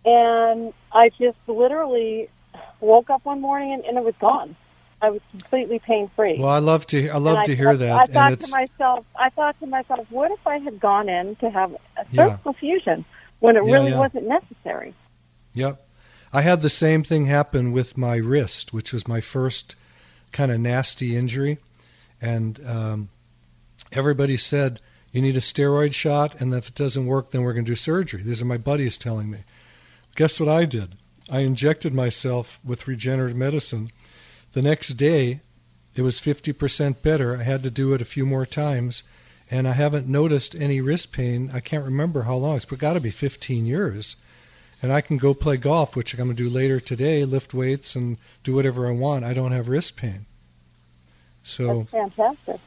And 0.04 0.72
I 0.92 1.10
just 1.10 1.38
literally 1.46 2.28
woke 2.80 3.10
up 3.10 3.24
one 3.24 3.40
morning 3.40 3.72
and, 3.72 3.84
and 3.84 3.96
it 3.96 4.04
was 4.04 4.14
gone. 4.20 4.56
I 5.04 5.10
was 5.10 5.20
completely 5.30 5.78
pain 5.78 6.10
free. 6.16 6.36
Well, 6.38 6.48
I 6.48 6.60
love 6.60 6.86
to 6.88 7.08
I 7.10 7.18
love 7.18 7.38
and 7.38 7.46
to 7.46 7.52
I, 7.52 7.54
hear 7.54 7.68
I, 7.70 7.74
that, 7.74 8.00
I 8.02 8.06
thought 8.06 8.30
and 8.32 8.40
to 8.40 8.50
myself, 8.50 9.06
I 9.16 9.28
thought 9.30 9.60
to 9.60 9.66
myself, 9.66 10.06
what 10.10 10.30
if 10.30 10.46
I 10.46 10.58
had 10.58 10.80
gone 10.80 11.08
in 11.08 11.36
to 11.36 11.50
have 11.50 11.72
a 11.96 12.06
Yeah. 12.10 12.38
fusion 12.58 13.04
when 13.40 13.56
it 13.56 13.64
Yeah, 13.66 13.72
really 13.74 13.90
yeah. 13.90 13.98
wasn't 13.98 14.26
necessary? 14.26 14.94
Yep. 15.52 15.86
I 16.32 16.40
had 16.40 16.62
the 16.62 16.70
same 16.70 17.04
thing 17.04 17.26
happen 17.26 17.72
with 17.72 17.98
my 17.98 18.16
wrist, 18.16 18.72
which 18.72 18.92
was 18.92 19.06
my 19.06 19.20
first 19.20 19.76
kind 20.32 20.50
of 20.50 20.58
nasty 20.58 21.16
injury. 21.16 21.58
And 22.22 22.58
um, 22.66 23.08
everybody 23.92 24.36
said, 24.38 24.80
you 25.12 25.22
need 25.22 25.36
a 25.36 25.40
steroid 25.40 25.94
shot, 25.94 26.40
and 26.40 26.52
if 26.54 26.68
it 26.70 26.74
doesn't 26.74 27.06
work, 27.06 27.30
then 27.30 27.42
we're 27.42 27.52
going 27.52 27.66
to 27.66 27.70
do 27.70 27.76
surgery. 27.76 28.22
These 28.22 28.42
are 28.42 28.46
my 28.46 28.58
buddies 28.58 28.98
telling 28.98 29.30
me. 29.30 29.38
Guess 30.16 30.40
what 30.40 30.48
I 30.48 30.64
did? 30.64 30.94
I 31.30 31.40
injected 31.40 31.94
myself 31.94 32.58
with 32.64 32.88
regenerative 32.88 33.36
medicine. 33.36 33.90
The 34.54 34.62
next 34.62 34.94
day, 34.94 35.40
it 35.94 36.02
was 36.02 36.20
50% 36.20 37.02
better. 37.02 37.36
I 37.36 37.42
had 37.42 37.62
to 37.64 37.70
do 37.70 37.92
it 37.92 38.00
a 38.00 38.06
few 38.06 38.24
more 38.24 38.46
times, 38.46 39.02
and 39.50 39.68
I 39.68 39.72
haven't 39.72 40.08
noticed 40.08 40.54
any 40.54 40.80
wrist 40.80 41.12
pain. 41.12 41.50
I 41.52 41.60
can't 41.60 41.84
remember 41.84 42.22
how 42.22 42.36
long. 42.36 42.56
It's 42.56 42.64
got 42.64 42.94
to 42.94 43.00
be 43.00 43.10
15 43.10 43.66
years 43.66 44.16
and 44.84 44.92
I 44.92 45.00
can 45.00 45.16
go 45.16 45.32
play 45.32 45.56
golf, 45.56 45.96
which 45.96 46.12
I'm 46.12 46.18
going 46.18 46.36
to 46.36 46.42
do 46.42 46.50
later 46.50 46.78
today, 46.78 47.24
lift 47.24 47.54
weights 47.54 47.96
and 47.96 48.18
do 48.42 48.52
whatever 48.52 48.86
I 48.86 48.90
want. 48.90 49.24
I 49.24 49.32
don't 49.32 49.52
have 49.52 49.68
wrist 49.68 49.96
pain. 49.96 50.26
So 51.42 51.78
That's 51.78 51.90
fantastic. 51.90 52.60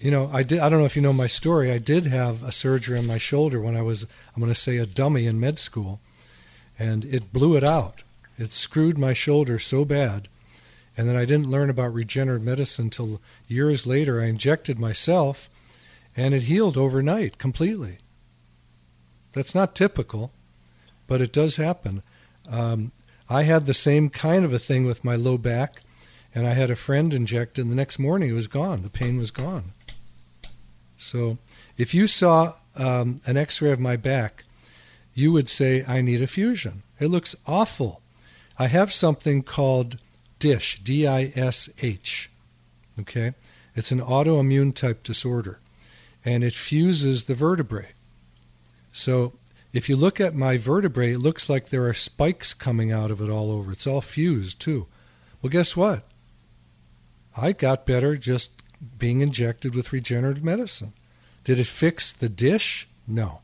You 0.00 0.10
know, 0.10 0.30
I 0.32 0.42
did. 0.42 0.60
I 0.60 0.70
don't 0.70 0.80
know 0.80 0.86
if 0.86 0.96
you 0.96 1.02
know 1.02 1.12
my 1.12 1.26
story. 1.26 1.70
I 1.70 1.76
did 1.76 2.06
have 2.06 2.42
a 2.42 2.50
surgery 2.50 2.98
on 2.98 3.06
my 3.06 3.18
shoulder 3.18 3.60
when 3.60 3.76
I 3.76 3.82
was, 3.82 4.04
I'm 4.34 4.40
going 4.40 4.54
to 4.54 4.58
say, 4.58 4.78
a 4.78 4.86
dummy 4.86 5.26
in 5.26 5.38
med 5.38 5.58
school, 5.58 6.00
and 6.78 7.04
it 7.04 7.30
blew 7.30 7.56
it 7.56 7.64
out. 7.64 8.02
It 8.38 8.52
screwed 8.52 8.96
my 8.96 9.12
shoulder 9.12 9.58
so 9.58 9.84
bad, 9.84 10.28
and 10.96 11.08
then 11.08 11.16
I 11.16 11.24
didn't 11.24 11.50
learn 11.50 11.70
about 11.70 11.94
regenerative 11.94 12.44
medicine 12.44 12.86
until 12.86 13.20
years 13.48 13.86
later. 13.86 14.20
I 14.20 14.26
injected 14.26 14.78
myself, 14.78 15.50
and 16.16 16.34
it 16.34 16.42
healed 16.42 16.76
overnight 16.76 17.38
completely. 17.38 17.98
That's 19.32 19.54
not 19.54 19.74
typical, 19.74 20.30
but 21.06 21.20
it 21.20 21.32
does 21.32 21.56
happen. 21.56 22.02
Um, 22.48 22.92
I 23.28 23.42
had 23.42 23.66
the 23.66 23.74
same 23.74 24.10
kind 24.10 24.44
of 24.44 24.52
a 24.52 24.58
thing 24.58 24.84
with 24.86 25.04
my 25.04 25.16
low 25.16 25.38
back, 25.38 25.80
and 26.34 26.46
I 26.46 26.52
had 26.52 26.70
a 26.70 26.76
friend 26.76 27.12
inject, 27.12 27.58
and 27.58 27.70
the 27.70 27.76
next 27.76 27.98
morning 27.98 28.30
it 28.30 28.34
was 28.34 28.46
gone. 28.46 28.82
The 28.82 28.90
pain 28.90 29.18
was 29.18 29.30
gone. 29.30 29.72
So 30.96 31.38
if 31.76 31.94
you 31.94 32.06
saw 32.06 32.54
um, 32.76 33.20
an 33.26 33.36
X-ray 33.36 33.72
of 33.72 33.80
my 33.80 33.96
back, 33.96 34.44
you 35.14 35.32
would 35.32 35.48
say 35.48 35.84
I 35.86 36.02
need 36.02 36.22
a 36.22 36.26
fusion. 36.26 36.82
It 37.00 37.08
looks 37.08 37.34
awful. 37.46 38.00
I 38.58 38.68
have 38.68 38.92
something 38.92 39.42
called 39.42 39.96
DISH, 40.44 40.80
D-I-S-H. 40.84 42.30
Okay, 43.00 43.32
it's 43.74 43.92
an 43.92 44.00
autoimmune 44.02 44.74
type 44.74 45.02
disorder, 45.02 45.58
and 46.22 46.44
it 46.44 46.52
fuses 46.52 47.24
the 47.24 47.34
vertebrae. 47.34 47.88
So 48.92 49.32
if 49.72 49.88
you 49.88 49.96
look 49.96 50.20
at 50.20 50.34
my 50.34 50.58
vertebrae, 50.58 51.12
it 51.12 51.18
looks 51.18 51.48
like 51.48 51.70
there 51.70 51.88
are 51.88 51.94
spikes 51.94 52.52
coming 52.52 52.92
out 52.92 53.10
of 53.10 53.22
it 53.22 53.30
all 53.30 53.50
over. 53.50 53.72
It's 53.72 53.86
all 53.86 54.02
fused 54.02 54.60
too. 54.60 54.86
Well, 55.40 55.48
guess 55.48 55.74
what? 55.74 56.04
I 57.34 57.52
got 57.52 57.86
better 57.86 58.14
just 58.14 58.50
being 58.98 59.22
injected 59.22 59.74
with 59.74 59.94
regenerative 59.94 60.44
medicine. 60.44 60.92
Did 61.44 61.58
it 61.58 61.66
fix 61.66 62.12
the 62.12 62.28
dish? 62.28 62.86
No. 63.08 63.40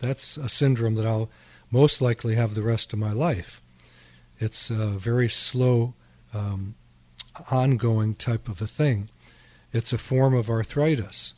That's 0.00 0.36
a 0.36 0.50
syndrome 0.50 0.96
that 0.96 1.06
I'll 1.06 1.30
most 1.70 2.02
likely 2.02 2.34
have 2.34 2.54
the 2.54 2.62
rest 2.62 2.92
of 2.92 2.98
my 2.98 3.12
life. 3.12 3.62
It's 4.38 4.68
a 4.68 4.88
very 4.88 5.30
slow, 5.30 5.94
um, 6.34 6.74
ongoing 7.50 8.14
type 8.14 8.48
of 8.48 8.60
a 8.60 8.66
thing. 8.66 9.08
It's 9.72 9.92
a 9.92 9.98
form 9.98 10.34
of 10.34 10.50
arthritis. 10.50 11.34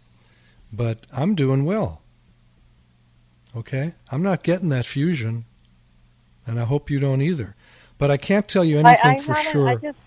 But 0.72 0.98
I'm 1.12 1.34
doing 1.34 1.64
well. 1.64 2.02
Okay? 3.56 3.94
I'm 4.10 4.22
not 4.22 4.42
getting 4.42 4.68
that 4.70 4.86
fusion, 4.86 5.44
and 6.46 6.60
I 6.60 6.64
hope 6.64 6.90
you 6.90 7.00
don't 7.00 7.22
either. 7.22 7.54
But 7.96 8.10
I 8.10 8.16
can't 8.16 8.46
tell 8.46 8.64
you 8.64 8.78
anything 8.78 9.10
I, 9.10 9.14
I 9.14 9.18
for 9.18 9.34
sure. 9.34 9.68
I, 9.68 9.74
just, 9.76 9.98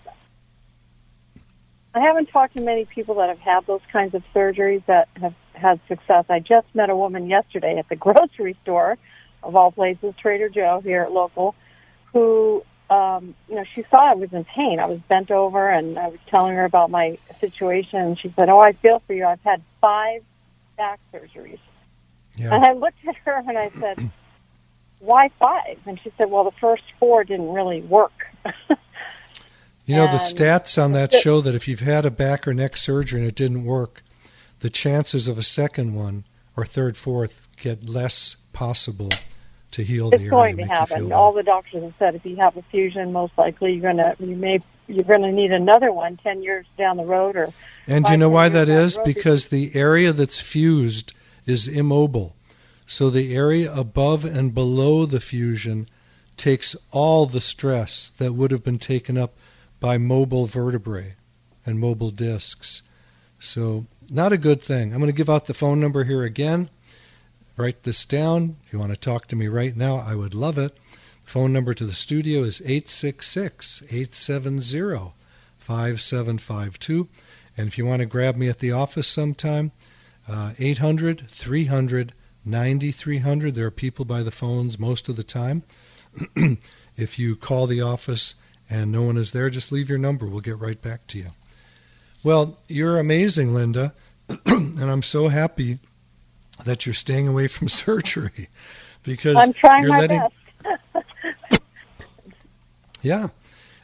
I 1.94 2.00
haven't 2.00 2.26
talked 2.26 2.56
to 2.56 2.62
many 2.62 2.84
people 2.84 3.16
that 3.16 3.28
have 3.28 3.38
had 3.38 3.66
those 3.66 3.82
kinds 3.92 4.14
of 4.14 4.22
surgeries 4.34 4.84
that 4.86 5.08
have 5.20 5.34
had 5.52 5.80
success. 5.88 6.24
I 6.28 6.38
just 6.38 6.66
met 6.74 6.90
a 6.90 6.96
woman 6.96 7.28
yesterday 7.28 7.76
at 7.78 7.88
the 7.88 7.96
grocery 8.06 8.56
store, 8.62 8.96
of 9.42 9.56
all 9.56 9.72
places, 9.72 10.14
Trader 10.18 10.48
Joe 10.48 10.80
here 10.82 11.02
at 11.02 11.12
local, 11.12 11.54
who 12.12 12.64
um, 12.92 13.34
you 13.48 13.54
know, 13.54 13.64
she 13.74 13.84
saw 13.90 14.10
I 14.10 14.14
was 14.14 14.32
in 14.32 14.44
pain. 14.44 14.78
I 14.78 14.86
was 14.86 15.00
bent 15.00 15.30
over 15.30 15.68
and 15.68 15.98
I 15.98 16.08
was 16.08 16.18
telling 16.26 16.54
her 16.54 16.64
about 16.64 16.90
my 16.90 17.16
situation 17.40 18.00
and 18.00 18.18
she 18.18 18.32
said, 18.36 18.50
Oh, 18.50 18.60
I 18.60 18.72
feel 18.72 19.02
for 19.06 19.14
you. 19.14 19.24
I've 19.24 19.40
had 19.40 19.62
five 19.80 20.22
back 20.76 21.00
surgeries. 21.12 21.58
Yeah. 22.36 22.54
And 22.54 22.64
I 22.64 22.72
looked 22.72 22.98
at 23.08 23.16
her 23.24 23.42
and 23.46 23.58
I 23.58 23.70
said, 23.70 24.10
"Why 25.00 25.28
five? 25.38 25.78
And 25.84 26.00
she 26.00 26.10
said, 26.16 26.30
"Well, 26.30 26.44
the 26.44 26.56
first 26.60 26.82
four 26.98 27.24
didn't 27.24 27.52
really 27.52 27.82
work." 27.82 28.26
you 29.84 29.96
know, 29.96 30.06
the 30.06 30.16
stats 30.16 30.82
on 30.82 30.92
that 30.92 31.12
show 31.12 31.42
that 31.42 31.54
if 31.54 31.68
you've 31.68 31.80
had 31.80 32.06
a 32.06 32.10
back 32.10 32.48
or 32.48 32.54
neck 32.54 32.78
surgery 32.78 33.20
and 33.20 33.28
it 33.28 33.34
didn't 33.34 33.64
work, 33.64 34.02
the 34.60 34.70
chances 34.70 35.28
of 35.28 35.36
a 35.36 35.42
second 35.42 35.94
one 35.94 36.24
or 36.56 36.64
third, 36.64 36.96
fourth 36.96 37.48
get 37.60 37.84
less 37.84 38.36
possible 38.54 39.10
to 39.72 39.84
heal 39.84 40.12
it's 40.12 40.22
the. 40.22 40.28
Going 40.28 40.56
to 40.58 40.64
happen. 40.64 41.12
All 41.12 41.32
the 41.32 41.42
doctors 41.42 41.82
have 41.82 41.94
said 41.98 42.14
if 42.14 42.24
you 42.24 42.36
have 42.36 42.56
a 42.56 42.62
fusion, 42.62 43.12
most 43.12 43.32
likely 43.36 43.72
you're 43.72 43.92
gonna 43.92 44.16
you 44.18 44.36
may 44.36 44.60
you're 44.86 45.04
gonna 45.04 45.32
need 45.32 45.52
another 45.52 45.92
one 45.92 46.16
ten 46.16 46.42
years 46.42 46.66
down 46.78 46.96
the 46.96 47.04
road 47.04 47.36
or. 47.36 47.48
And 47.86 48.04
do 48.04 48.12
you 48.12 48.18
know 48.18 48.30
why 48.30 48.48
that 48.48 48.68
is? 48.68 48.98
Because 48.98 49.48
the 49.48 49.74
area 49.74 50.12
that's 50.12 50.40
fused 50.40 51.14
is 51.46 51.66
immobile. 51.68 52.36
So 52.86 53.10
the 53.10 53.34
area 53.34 53.72
above 53.74 54.24
and 54.24 54.54
below 54.54 55.06
the 55.06 55.20
fusion 55.20 55.88
takes 56.36 56.76
all 56.90 57.26
the 57.26 57.40
stress 57.40 58.12
that 58.18 58.32
would 58.32 58.50
have 58.50 58.64
been 58.64 58.78
taken 58.78 59.16
up 59.16 59.34
by 59.80 59.98
mobile 59.98 60.46
vertebrae 60.46 61.14
and 61.66 61.78
mobile 61.78 62.10
discs. 62.10 62.82
So, 63.38 63.86
not 64.08 64.32
a 64.32 64.38
good 64.38 64.62
thing. 64.62 64.92
I'm 64.92 65.00
going 65.00 65.10
to 65.10 65.16
give 65.16 65.30
out 65.30 65.46
the 65.46 65.54
phone 65.54 65.80
number 65.80 66.04
here 66.04 66.22
again. 66.22 66.68
Write 67.56 67.82
this 67.82 68.06
down. 68.06 68.56
If 68.66 68.72
you 68.72 68.78
want 68.78 68.92
to 68.92 68.96
talk 68.96 69.26
to 69.28 69.36
me 69.36 69.46
right 69.46 69.76
now, 69.76 69.96
I 69.96 70.14
would 70.14 70.34
love 70.34 70.56
it. 70.56 70.74
phone 71.22 71.52
number 71.52 71.74
to 71.74 71.84
the 71.84 71.92
studio 71.92 72.44
is 72.44 72.62
866 72.62 73.82
870 73.90 75.12
5752. 75.58 77.08
And 77.56 77.68
if 77.68 77.76
you 77.76 77.84
want 77.84 78.00
to 78.00 78.06
grab 78.06 78.36
me 78.36 78.48
at 78.48 78.58
the 78.58 78.72
office 78.72 79.06
sometime, 79.06 79.70
uh, 80.26 80.54
800 80.58 81.28
300 81.28 82.14
9300. 82.44 83.54
There 83.54 83.66
are 83.66 83.70
people 83.70 84.04
by 84.04 84.22
the 84.22 84.30
phones 84.30 84.78
most 84.78 85.08
of 85.08 85.16
the 85.16 85.22
time. 85.22 85.62
if 86.96 87.18
you 87.18 87.36
call 87.36 87.66
the 87.66 87.82
office 87.82 88.34
and 88.70 88.90
no 88.90 89.02
one 89.02 89.16
is 89.16 89.32
there, 89.32 89.50
just 89.50 89.72
leave 89.72 89.88
your 89.90 89.98
number. 89.98 90.26
We'll 90.26 90.40
get 90.40 90.58
right 90.58 90.80
back 90.80 91.06
to 91.08 91.18
you. 91.18 91.26
Well, 92.24 92.58
you're 92.68 92.98
amazing, 92.98 93.52
Linda, 93.52 93.94
and 94.46 94.82
I'm 94.82 95.02
so 95.02 95.28
happy 95.28 95.78
that 96.64 96.86
you're 96.86 96.94
staying 96.94 97.28
away 97.28 97.48
from 97.48 97.68
surgery 97.84 98.48
because 99.02 99.36
I'm 99.36 99.52
trying 99.52 99.82
you're 99.82 99.90
my 99.90 100.00
letting. 100.00 100.22
best. 100.62 101.62
yeah, 103.02 103.28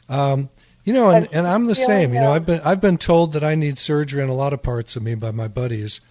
um, 0.07 0.49
you 0.83 0.93
know, 0.93 1.09
and, 1.09 1.27
and 1.33 1.45
I'm 1.45 1.65
the 1.65 1.75
same. 1.75 2.13
You 2.13 2.21
know, 2.21 2.31
I've 2.31 2.45
been 2.45 2.61
I've 2.63 2.81
been 2.81 2.97
told 2.97 3.33
that 3.33 3.43
I 3.43 3.55
need 3.55 3.77
surgery 3.77 4.23
in 4.23 4.29
a 4.29 4.33
lot 4.33 4.53
of 4.53 4.63
parts 4.63 4.95
of 4.95 5.03
me 5.03 5.15
by 5.15 5.31
my 5.31 5.47
buddies, 5.47 6.01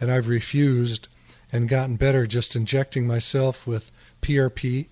and 0.00 0.10
I've 0.10 0.28
refused 0.28 1.08
and 1.52 1.68
gotten 1.68 1.96
better 1.96 2.26
just 2.26 2.56
injecting 2.56 3.06
myself 3.06 3.66
with 3.66 3.90
PRP, 4.22 4.86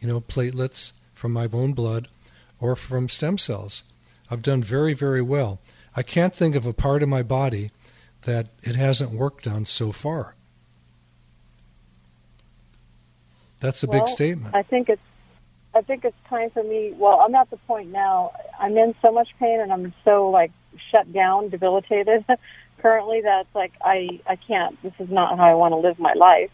you 0.00 0.08
know, 0.08 0.20
platelets 0.20 0.92
from 1.14 1.32
my 1.32 1.46
bone 1.46 1.72
blood 1.72 2.08
or 2.60 2.76
from 2.76 3.08
stem 3.08 3.38
cells. 3.38 3.82
I've 4.30 4.42
done 4.42 4.62
very, 4.62 4.94
very 4.94 5.22
well. 5.22 5.60
I 5.94 6.02
can't 6.02 6.34
think 6.34 6.54
of 6.54 6.66
a 6.66 6.72
part 6.72 7.02
of 7.02 7.08
my 7.08 7.22
body 7.22 7.70
that 8.22 8.48
it 8.62 8.76
hasn't 8.76 9.12
worked 9.12 9.46
on 9.46 9.64
so 9.64 9.92
far. 9.92 10.34
That's 13.66 13.82
a 13.82 13.88
well, 13.88 14.00
big 14.00 14.08
statement. 14.08 14.54
I 14.54 14.62
think 14.62 14.88
it's 14.88 15.02
I 15.74 15.82
think 15.82 16.04
it's 16.04 16.16
time 16.28 16.50
for 16.50 16.62
me. 16.62 16.94
Well, 16.96 17.20
I'm 17.20 17.34
at 17.34 17.50
the 17.50 17.56
point 17.58 17.90
now. 17.90 18.32
I'm 18.58 18.78
in 18.78 18.94
so 19.02 19.10
much 19.12 19.28
pain 19.38 19.60
and 19.60 19.72
I'm 19.72 19.92
so 20.04 20.30
like 20.30 20.52
shut 20.90 21.12
down, 21.12 21.48
debilitated 21.48 22.24
currently 22.78 23.20
that's 23.22 23.52
like 23.54 23.72
I 23.82 24.20
I 24.26 24.36
can't. 24.36 24.80
This 24.82 24.92
is 25.00 25.10
not 25.10 25.36
how 25.36 25.44
I 25.44 25.54
want 25.54 25.72
to 25.72 25.78
live 25.78 25.98
my 25.98 26.12
life. 26.12 26.50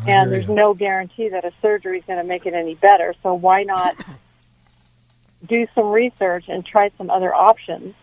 I 0.00 0.10
and 0.10 0.32
there's 0.32 0.48
you. 0.48 0.54
no 0.54 0.74
guarantee 0.74 1.28
that 1.28 1.44
a 1.44 1.52
surgery 1.62 1.98
is 1.98 2.04
going 2.06 2.18
to 2.18 2.24
make 2.24 2.46
it 2.46 2.54
any 2.54 2.74
better. 2.74 3.14
So 3.22 3.34
why 3.34 3.62
not 3.62 3.96
do 5.48 5.66
some 5.74 5.90
research 5.90 6.46
and 6.48 6.66
try 6.66 6.90
some 6.98 7.10
other 7.10 7.32
options? 7.32 7.94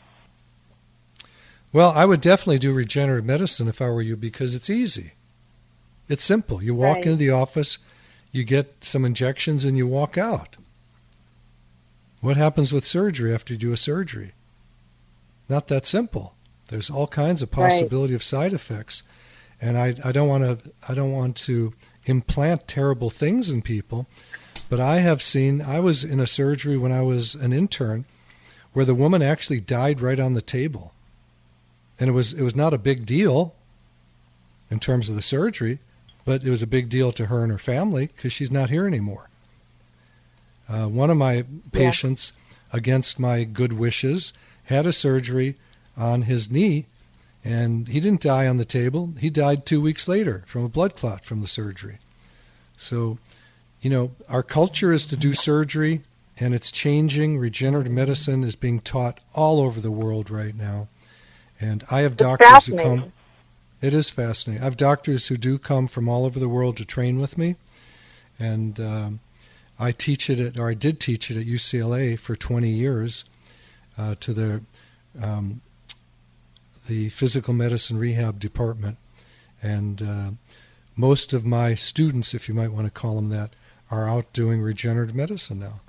Well, 1.74 1.92
I 1.92 2.06
would 2.06 2.22
definitely 2.22 2.60
do 2.60 2.74
regenerative 2.74 3.26
medicine 3.26 3.68
if 3.68 3.82
I 3.82 3.90
were 3.90 4.02
you 4.02 4.16
because 4.16 4.56
it's 4.56 4.70
easy. 4.70 5.14
It's 6.08 6.24
simple. 6.24 6.64
You 6.64 6.74
walk 6.74 6.98
right. 6.98 7.06
into 7.06 7.18
the 7.18 7.32
office, 7.32 7.78
you 8.32 8.44
get 8.44 8.84
some 8.84 9.06
injections, 9.06 9.66
and 9.66 9.78
you 9.78 9.88
walk 9.88 10.18
out. 10.18 10.58
What 12.22 12.38
happens 12.38 12.74
with 12.74 12.86
surgery 12.86 13.34
after 13.34 13.54
you 13.54 13.60
do 13.60 13.72
a 13.72 13.78
surgery? 13.78 14.32
Not 15.48 15.68
that 15.70 15.86
simple. 15.86 16.34
There's 16.68 16.90
all 16.90 17.08
kinds 17.08 17.42
of 17.42 17.50
possibility 17.50 18.14
right. 18.14 18.18
of 18.18 18.24
side 18.24 18.54
effects, 18.54 19.04
and 19.60 19.78
I, 19.78 19.96
I 20.04 20.12
don't 20.12 20.28
want 20.28 20.44
to 20.44 20.72
I 20.88 20.94
don't 20.94 21.12
want 21.12 21.38
to 21.38 21.74
implant 22.06 22.68
terrible 22.68 23.10
things 23.10 23.50
in 23.50 23.62
people, 23.62 24.06
but 24.70 24.80
I 24.80 25.00
have 25.00 25.22
seen 25.22 25.62
I 25.62 25.80
was 25.80 26.04
in 26.04 26.20
a 26.20 26.28
surgery 26.28 26.78
when 26.78 26.92
I 26.92 27.02
was 27.02 27.36
an 27.36 27.54
intern, 27.54 28.06
where 28.74 28.86
the 28.86 28.94
woman 28.94 29.22
actually 29.22 29.62
died 29.62 30.02
right 30.02 30.20
on 30.20 30.34
the 30.34 30.42
table, 30.42 30.94
and 32.00 32.08
it 32.10 32.14
was 32.14 32.34
it 32.34 32.44
was 32.44 32.56
not 32.56 32.74
a 32.74 32.78
big 32.78 33.06
deal 33.06 33.56
in 34.70 34.80
terms 34.80 35.10
of 35.10 35.16
the 35.16 35.22
surgery, 35.22 35.80
but 36.26 36.44
it 36.44 36.50
was 36.50 36.62
a 36.62 36.68
big 36.68 36.90
deal 36.90 37.12
to 37.14 37.26
her 37.26 37.44
and 37.44 37.52
her 37.52 37.58
family 37.58 38.08
because 38.08 38.34
she's 38.34 38.52
not 38.52 38.70
here 38.70 38.86
anymore. 38.86 39.30
Uh, 40.68 40.88
one 40.88 41.10
of 41.10 41.18
my 41.18 41.44
patients, 41.72 42.34
yeah. 42.36 42.78
against 42.78 43.20
my 43.20 43.44
good 43.44 43.74
wishes, 43.74 44.34
had 44.66 44.86
a 44.86 44.94
surgery 44.94 45.56
on 45.98 46.22
his 46.22 46.52
knee, 46.52 46.86
and 47.44 47.88
he 47.88 48.00
didn't 48.00 48.22
die 48.22 48.48
on 48.48 48.58
the 48.58 48.66
table. 48.66 49.14
He 49.20 49.30
died 49.30 49.66
two 49.66 49.82
weeks 49.82 50.08
later 50.08 50.44
from 50.46 50.64
a 50.64 50.70
blood 50.70 50.96
clot 50.96 51.26
from 51.26 51.42
the 51.42 51.48
surgery. 51.48 51.98
So 52.78 53.18
you 53.82 53.90
know, 53.90 54.12
our 54.28 54.44
culture 54.44 54.92
is 54.92 55.06
to 55.08 55.18
do 55.18 55.34
surgery, 55.34 56.02
and 56.38 56.54
it's 56.54 56.72
changing. 56.72 57.38
Regenerative 57.38 57.92
medicine 57.92 58.44
is 58.44 58.56
being 58.56 58.80
taught 58.82 59.20
all 59.34 59.62
over 59.62 59.80
the 59.80 59.92
world 59.92 60.30
right 60.30 60.56
now, 60.56 60.88
and 61.62 61.84
I 61.90 62.02
have 62.02 62.18
doctors 62.18 62.66
who 62.66 62.76
come. 62.76 63.14
It 63.82 63.94
is 63.94 64.10
fascinating. 64.10 64.62
I 64.62 64.66
have 64.66 64.78
doctors 64.78 65.28
who 65.28 65.38
do 65.38 65.58
come 65.58 65.88
from 65.88 66.10
all 66.10 66.26
over 66.26 66.40
the 66.40 66.50
world 66.50 66.78
to 66.78 66.86
train 66.86 67.20
with 67.22 67.38
me, 67.38 67.56
and 68.38 68.78
um, 68.80 69.20
I 69.80 69.94
teach 69.94 70.30
it 70.30 70.40
at, 70.40 70.60
or 70.60 70.70
I 70.70 70.74
did 70.74 71.00
teach 71.00 71.32
it 71.32 71.38
at 71.38 71.46
UCLA 71.46 72.20
for 72.20 72.36
20 72.36 72.68
years 72.70 73.24
uh, 73.98 74.16
to 74.20 74.34
the 74.34 74.62
um, 75.22 75.62
the 76.88 77.10
physical 77.10 77.54
medicine 77.54 77.98
rehab 77.98 78.40
department, 78.40 78.98
and 79.62 80.02
uh, 80.02 80.32
most 80.96 81.34
of 81.34 81.46
my 81.46 81.76
students, 81.76 82.34
if 82.34 82.50
you 82.50 82.56
might 82.56 82.74
want 82.74 82.86
to 82.86 82.92
call 82.92 83.16
them 83.16 83.30
that, 83.30 83.52
are 83.90 84.10
out 84.10 84.34
doing 84.34 84.62
regenerative 84.62 85.16
medicine 85.16 85.60
now. 85.60 85.82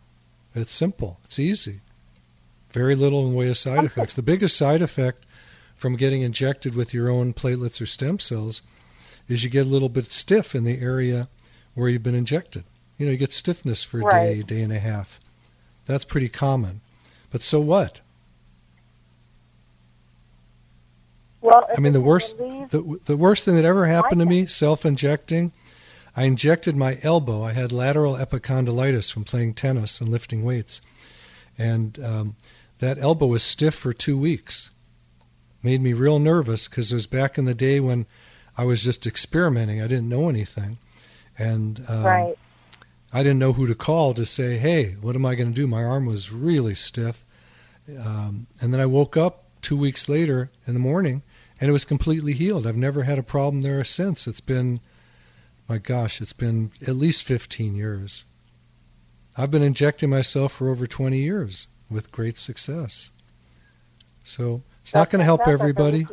It's 0.54 0.72
simple. 0.72 1.18
It's 1.24 1.38
easy. 1.38 1.80
Very 2.72 2.94
little 2.94 3.24
in 3.24 3.32
the 3.32 3.36
way 3.36 3.48
of 3.48 3.58
side 3.58 3.84
effects. 3.84 4.14
The 4.14 4.22
biggest 4.22 4.56
side 4.56 4.82
effect 4.82 5.24
from 5.80 5.96
getting 5.96 6.20
injected 6.20 6.74
with 6.74 6.92
your 6.92 7.08
own 7.08 7.32
platelets 7.32 7.80
or 7.80 7.86
stem 7.86 8.18
cells 8.18 8.60
is 9.28 9.42
you 9.42 9.48
get 9.48 9.64
a 9.64 9.68
little 9.68 9.88
bit 9.88 10.12
stiff 10.12 10.54
in 10.54 10.62
the 10.62 10.78
area 10.78 11.26
where 11.74 11.88
you've 11.88 12.02
been 12.02 12.14
injected. 12.14 12.64
You 12.98 13.06
know, 13.06 13.12
you 13.12 13.18
get 13.18 13.32
stiffness 13.32 13.82
for 13.82 14.00
a 14.00 14.04
right. 14.04 14.26
day, 14.26 14.42
day 14.42 14.60
and 14.60 14.74
a 14.74 14.78
half. 14.78 15.18
That's 15.86 16.04
pretty 16.04 16.28
common. 16.28 16.82
But 17.32 17.42
so 17.42 17.60
what? 17.60 18.02
Well, 21.40 21.66
I 21.74 21.80
mean, 21.80 21.94
the 21.94 22.00
worst 22.02 22.36
the, 22.36 23.00
the 23.06 23.16
worst 23.16 23.46
thing 23.46 23.54
that 23.54 23.64
ever 23.64 23.86
happened 23.86 24.20
to 24.20 24.26
me, 24.26 24.44
self-injecting, 24.44 25.50
I 26.14 26.24
injected 26.24 26.76
my 26.76 26.98
elbow. 27.02 27.42
I 27.42 27.52
had 27.52 27.72
lateral 27.72 28.16
epicondylitis 28.16 29.10
from 29.10 29.24
playing 29.24 29.54
tennis 29.54 30.02
and 30.02 30.10
lifting 30.10 30.44
weights, 30.44 30.82
and 31.56 31.98
um, 32.04 32.36
that 32.80 32.98
elbow 32.98 33.28
was 33.28 33.42
stiff 33.42 33.74
for 33.74 33.94
two 33.94 34.18
weeks. 34.18 34.70
Made 35.62 35.80
me 35.80 35.92
real 35.92 36.18
nervous 36.18 36.68
because 36.68 36.90
it 36.90 36.94
was 36.94 37.06
back 37.06 37.36
in 37.36 37.44
the 37.44 37.54
day 37.54 37.80
when 37.80 38.06
I 38.56 38.64
was 38.64 38.82
just 38.82 39.06
experimenting. 39.06 39.80
I 39.80 39.86
didn't 39.86 40.08
know 40.08 40.28
anything, 40.28 40.78
and 41.38 41.82
um, 41.88 42.04
right. 42.04 42.38
I 43.12 43.22
didn't 43.22 43.38
know 43.38 43.52
who 43.52 43.66
to 43.66 43.74
call 43.74 44.14
to 44.14 44.24
say, 44.24 44.56
"Hey, 44.56 44.96
what 45.00 45.16
am 45.16 45.26
I 45.26 45.34
going 45.34 45.52
to 45.52 45.60
do?" 45.60 45.66
My 45.66 45.84
arm 45.84 46.06
was 46.06 46.32
really 46.32 46.74
stiff, 46.74 47.24
um, 48.04 48.46
and 48.60 48.72
then 48.72 48.80
I 48.80 48.86
woke 48.86 49.16
up 49.16 49.44
two 49.62 49.76
weeks 49.76 50.08
later 50.08 50.50
in 50.66 50.74
the 50.74 50.80
morning, 50.80 51.22
and 51.60 51.68
it 51.68 51.72
was 51.72 51.84
completely 51.84 52.32
healed. 52.32 52.66
I've 52.66 52.76
never 52.76 53.02
had 53.02 53.18
a 53.18 53.22
problem 53.22 53.62
there 53.62 53.84
since. 53.84 54.26
It's 54.26 54.40
been, 54.40 54.80
my 55.68 55.78
gosh, 55.78 56.20
it's 56.20 56.32
been 56.32 56.70
at 56.86 56.96
least 56.96 57.22
15 57.24 57.74
years. 57.74 58.24
I've 59.36 59.50
been 59.50 59.62
injecting 59.62 60.10
myself 60.10 60.52
for 60.52 60.70
over 60.70 60.86
20 60.86 61.18
years 61.18 61.68
with 61.90 62.12
great 62.12 62.38
success. 62.38 63.10
So 64.30 64.62
it's 64.82 64.94
not 64.94 65.10
going 65.10 65.18
to 65.18 65.24
help 65.24 65.48
everybody. 65.48 66.04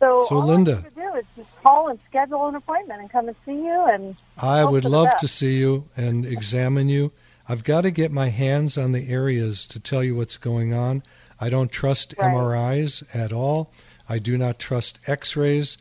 So, 0.00 0.26
So, 0.28 0.36
all 0.36 0.46
Linda. 0.46 0.72
I 0.72 0.74
need 0.74 0.82
to 0.82 0.90
do 0.90 1.14
is 1.14 1.24
just 1.36 1.48
call 1.62 1.88
and 1.88 1.98
schedule 2.08 2.46
an 2.48 2.56
appointment 2.56 3.00
and 3.00 3.10
come 3.10 3.28
and 3.28 3.36
see 3.46 3.52
you. 3.52 3.86
And 3.86 4.16
I 4.36 4.64
would 4.64 4.84
love 4.84 5.06
best. 5.06 5.20
to 5.20 5.28
see 5.28 5.56
you 5.58 5.88
and 5.96 6.26
examine 6.26 6.88
you. 6.88 7.12
I've 7.48 7.64
got 7.64 7.82
to 7.82 7.90
get 7.90 8.10
my 8.10 8.28
hands 8.28 8.76
on 8.76 8.92
the 8.92 9.08
areas 9.08 9.66
to 9.68 9.80
tell 9.80 10.02
you 10.02 10.16
what's 10.16 10.36
going 10.36 10.74
on. 10.74 11.02
I 11.40 11.48
don't 11.48 11.70
trust 11.70 12.14
Right. 12.18 12.34
MRIs 12.34 13.14
at 13.14 13.32
all. 13.32 13.72
I 14.08 14.18
do 14.18 14.36
not 14.36 14.58
trust 14.58 14.98
X-rays. 15.06 15.78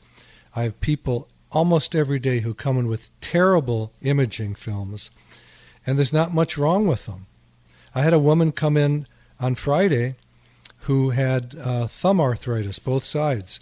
I 0.56 0.63
have 0.63 0.80
people 0.80 1.28
almost 1.52 1.95
every 1.95 2.19
day 2.19 2.39
who 2.39 2.54
come 2.54 2.78
in 2.78 2.88
with 2.88 3.10
terrible 3.19 3.91
imaging 4.02 4.56
films, 4.56 5.12
and 5.86 5.97
there's 5.97 6.13
not 6.13 6.34
much 6.34 6.58
wrong 6.58 6.88
with 6.88 7.06
them. 7.08 7.26
I 7.95 8.01
had 8.01 8.13
a 8.13 8.19
woman 8.19 8.51
come 8.51 8.77
in 8.77 9.08
on 9.39 9.56
Friday 9.56 10.15
who 10.79 11.12
had 11.12 11.56
uh, 11.60 11.88
thumb 11.88 12.19
arthritis, 12.19 12.79
both 12.79 13.03
sides, 13.03 13.60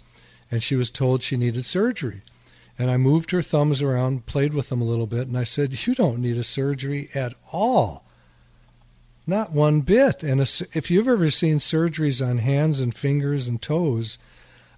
and 0.50 0.62
she 0.62 0.74
was 0.76 0.90
told 0.90 1.22
she 1.22 1.36
needed 1.36 1.64
surgery. 1.64 2.22
And 2.78 2.90
I 2.90 2.96
moved 2.96 3.30
her 3.30 3.42
thumbs 3.42 3.82
around, 3.82 4.26
played 4.26 4.54
with 4.54 4.68
them 4.70 4.80
a 4.80 4.84
little 4.86 5.06
bit, 5.06 5.28
and 5.28 5.36
I 5.36 5.44
said, 5.44 5.86
You 5.86 5.94
don't 5.94 6.20
need 6.20 6.38
a 6.38 6.44
surgery 6.44 7.10
at 7.14 7.34
all. 7.52 8.04
Not 9.26 9.52
one 9.52 9.82
bit. 9.82 10.24
And 10.24 10.40
a 10.40 10.46
if 10.72 10.90
you've 10.90 11.06
ever 11.08 11.30
seen 11.30 11.58
surgeries 11.58 12.26
on 12.26 12.38
hands 12.38 12.80
and 12.80 12.92
fingers 12.94 13.46
and 13.46 13.60
toes, 13.62 14.18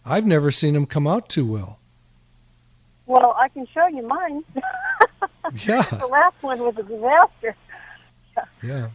I've 0.04 0.26
never 0.26 0.50
seen 0.50 0.74
them 0.74 0.84
come 0.86 1.06
out 1.06 1.28
too 1.30 1.46
well. 1.46 1.78
well, 3.06 3.34
I 3.38 3.48
can 3.48 3.66
show 3.72 3.86
you 3.86 4.06
mine. 4.06 4.44
Yeah. 5.66 5.82
the 5.82 6.06
last 6.06 6.36
one 6.40 6.58
was 6.60 6.74
a 6.78 6.82
disaster. 6.82 7.54
Yeah. 8.62 8.88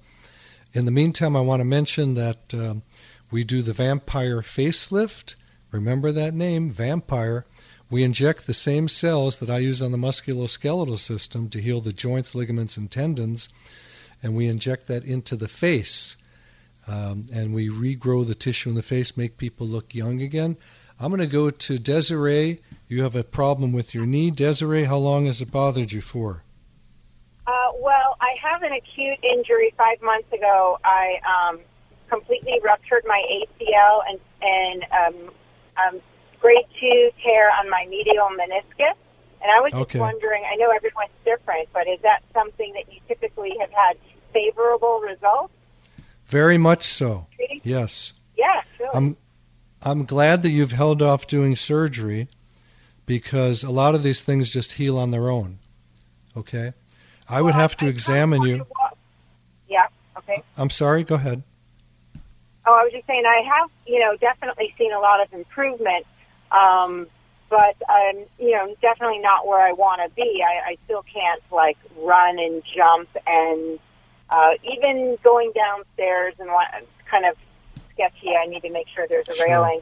In 0.71 0.85
the 0.85 0.91
meantime, 0.91 1.35
I 1.35 1.41
want 1.41 1.59
to 1.59 1.65
mention 1.65 2.13
that 2.13 2.53
um, 2.53 2.83
we 3.29 3.43
do 3.43 3.61
the 3.61 3.73
vampire 3.73 4.41
facelift. 4.41 5.35
Remember 5.71 6.13
that 6.13 6.33
name, 6.33 6.71
vampire. 6.71 7.45
We 7.89 8.03
inject 8.03 8.45
the 8.45 8.53
same 8.53 8.87
cells 8.87 9.37
that 9.37 9.49
I 9.49 9.59
use 9.59 9.81
on 9.81 9.91
the 9.91 9.97
musculoskeletal 9.97 10.99
system 10.99 11.49
to 11.49 11.61
heal 11.61 11.79
the 11.79 11.93
joints, 11.93 12.35
ligaments, 12.35 12.75
and 12.75 12.91
tendons, 12.91 13.49
and 14.21 14.35
we 14.35 14.47
inject 14.47 14.87
that 14.87 15.05
into 15.05 15.35
the 15.35 15.47
face. 15.47 16.17
Um, 16.87 17.27
and 17.33 17.53
we 17.53 17.69
regrow 17.69 18.25
the 18.25 18.35
tissue 18.35 18.69
in 18.69 18.75
the 18.75 18.83
face, 18.83 19.17
make 19.17 19.37
people 19.37 19.67
look 19.67 19.93
young 19.93 20.21
again. 20.21 20.57
I'm 20.99 21.09
going 21.09 21.21
to 21.21 21.27
go 21.27 21.49
to 21.49 21.77
Desiree. 21.77 22.61
You 22.87 23.03
have 23.03 23.15
a 23.15 23.23
problem 23.23 23.71
with 23.71 23.93
your 23.93 24.05
knee. 24.05 24.31
Desiree, 24.31 24.83
how 24.83 24.97
long 24.97 25.25
has 25.27 25.41
it 25.41 25.51
bothered 25.51 25.91
you 25.91 26.01
for? 26.01 26.43
Uh, 27.45 27.71
well, 27.79 28.17
I 28.19 28.35
have 28.41 28.63
an 28.63 28.73
acute 28.73 29.19
injury. 29.23 29.73
Five 29.77 30.01
months 30.01 30.31
ago, 30.33 30.79
I 30.83 31.19
um, 31.23 31.59
completely 32.09 32.59
ruptured 32.63 33.03
my 33.05 33.23
ACL 33.31 34.01
and 34.09 34.19
and 34.41 34.85
um, 34.91 35.33
um, 35.77 36.01
grade 36.39 36.65
two 36.79 37.09
tear 37.23 37.49
on 37.59 37.69
my 37.69 37.85
medial 37.89 38.27
meniscus. 38.29 38.95
And 39.41 39.51
I 39.51 39.59
was 39.61 39.71
just 39.71 39.81
Okay. 39.83 39.99
wondering. 39.99 40.43
I 40.51 40.55
know 40.55 40.71
everyone's 40.71 41.11
different, 41.23 41.69
but 41.73 41.87
is 41.87 41.99
that 42.01 42.23
something 42.33 42.73
that 42.73 42.91
you 42.91 42.99
typically 43.07 43.53
have 43.59 43.69
had 43.71 43.97
favorable 44.33 44.99
results? 44.99 45.53
Very 46.25 46.57
much 46.57 46.83
so. 46.83 47.27
Yes. 47.63 48.13
Yeah, 48.35 48.61
really. 48.79 48.91
I'm 48.93 49.17
I'm 49.81 50.05
glad 50.05 50.41
that 50.43 50.49
you've 50.49 50.71
held 50.71 51.01
off 51.01 51.27
doing 51.27 51.55
surgery 51.55 52.27
because 53.05 53.63
a 53.63 53.69
lot 53.71 53.95
of 53.95 54.03
these 54.03 54.21
things 54.23 54.51
just 54.51 54.73
heal 54.73 54.97
on 54.97 55.11
their 55.11 55.29
own. 55.29 55.59
Okay? 56.35 56.73
I 57.29 57.41
would 57.41 57.53
Well, 57.53 57.61
have 57.61 57.77
to 57.77 57.85
I 57.85 57.89
examine 57.89 58.41
you. 58.41 58.65
Yeah. 59.69 59.87
Okay. 60.17 60.41
I'm 60.57 60.69
sorry, 60.69 61.03
go 61.03 61.15
ahead. 61.15 61.43
Oh, 62.65 62.73
I 62.73 62.83
was 62.83 62.91
just 62.91 63.07
saying 63.07 63.23
I 63.25 63.43
have, 63.59 63.69
you 63.85 63.99
know, 63.99 64.17
definitely 64.17 64.73
seen 64.77 64.91
a 64.91 64.99
lot 64.99 65.21
of 65.21 65.31
improvement, 65.31 66.05
um, 66.51 67.07
but 67.49 67.75
I'm, 67.89 68.17
you 68.39 68.51
know, 68.51 68.75
definitely 68.81 69.19
not 69.19 69.47
where 69.47 69.59
I 69.61 69.71
want 69.71 70.01
to 70.03 70.13
be. 70.15 70.43
I, 70.45 70.71
I 70.71 70.77
still 70.85 71.03
can't 71.03 71.41
like 71.51 71.77
run 71.97 72.39
and 72.39 72.61
jump, 72.75 73.09
and 73.25 73.79
uh, 74.29 74.51
even 74.63 75.17
going 75.23 75.51
downstairs 75.55 76.33
and 76.39 76.49
what, 76.49 76.67
kind 77.09 77.25
of 77.25 77.35
sketchy. 77.93 78.35
I 78.35 78.47
need 78.47 78.61
to 78.61 78.69
make 78.69 78.87
sure 78.93 79.07
there's 79.07 79.29
a 79.29 79.33
Sure. 79.35 79.45
railing, 79.47 79.81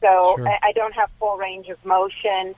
so 0.00 0.34
Sure. 0.36 0.48
I, 0.48 0.68
I 0.68 0.72
don't 0.72 0.92
have 0.94 1.08
full 1.18 1.36
range 1.36 1.68
of 1.68 1.82
motion. 1.84 2.54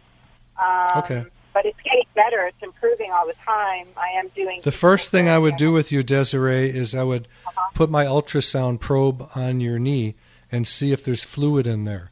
Um, 0.58 1.02
Okay. 1.04 1.24
But 1.54 1.64
it's 1.66 1.78
getting 1.82 2.04
better. 2.14 2.46
It's 2.46 2.62
improving 2.62 3.11
all 3.11 3.26
the 3.26 3.34
time. 3.44 3.87
I 3.96 4.18
am 4.20 4.28
doing 4.28 4.61
The 4.62 4.70
first 4.70 5.11
thing 5.11 5.28
I 5.28 5.38
would 5.38 5.56
do 5.56 5.72
with 5.72 5.90
you, 5.90 6.02
Desiree, 6.04 6.68
is 6.70 6.94
I 6.94 7.02
would 7.02 7.26
Uh-huh. 7.46 7.70
put 7.74 7.90
my 7.90 8.04
ultrasound 8.04 8.78
probe 8.80 9.28
on 9.34 9.61
your 9.61 9.78
knee 9.78 10.14
and 10.52 10.68
see 10.68 10.92
if 10.92 11.02
there's 11.02 11.24
fluid 11.24 11.66
in 11.66 11.84
there. 11.84 12.11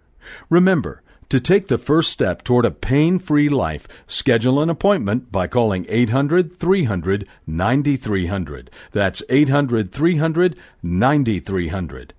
Remember, 0.50 1.02
to 1.30 1.40
take 1.40 1.68
the 1.68 1.78
first 1.78 2.12
step 2.12 2.44
toward 2.44 2.66
a 2.66 2.72
pain 2.72 3.20
free 3.20 3.50
life, 3.50 3.88
schedule 4.08 4.62
an 4.62 4.70
appointment 4.70 5.32
by 5.32 5.48
calling 5.48 5.86
800 5.90 6.58
300 6.58 7.28
9300. 7.48 8.72
That's 8.92 9.24
800 9.30 9.92
300 9.92 10.56
9300. 10.84 12.14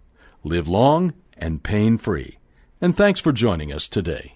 Live 0.45 0.69
long 0.69 1.13
and 1.37 1.63
pain 1.63 1.99
free. 1.99 2.39
And 2.81 2.97
thanks 2.97 3.21
for 3.21 3.33
joining 3.33 3.73
us 3.73 3.89
today. 3.89 4.36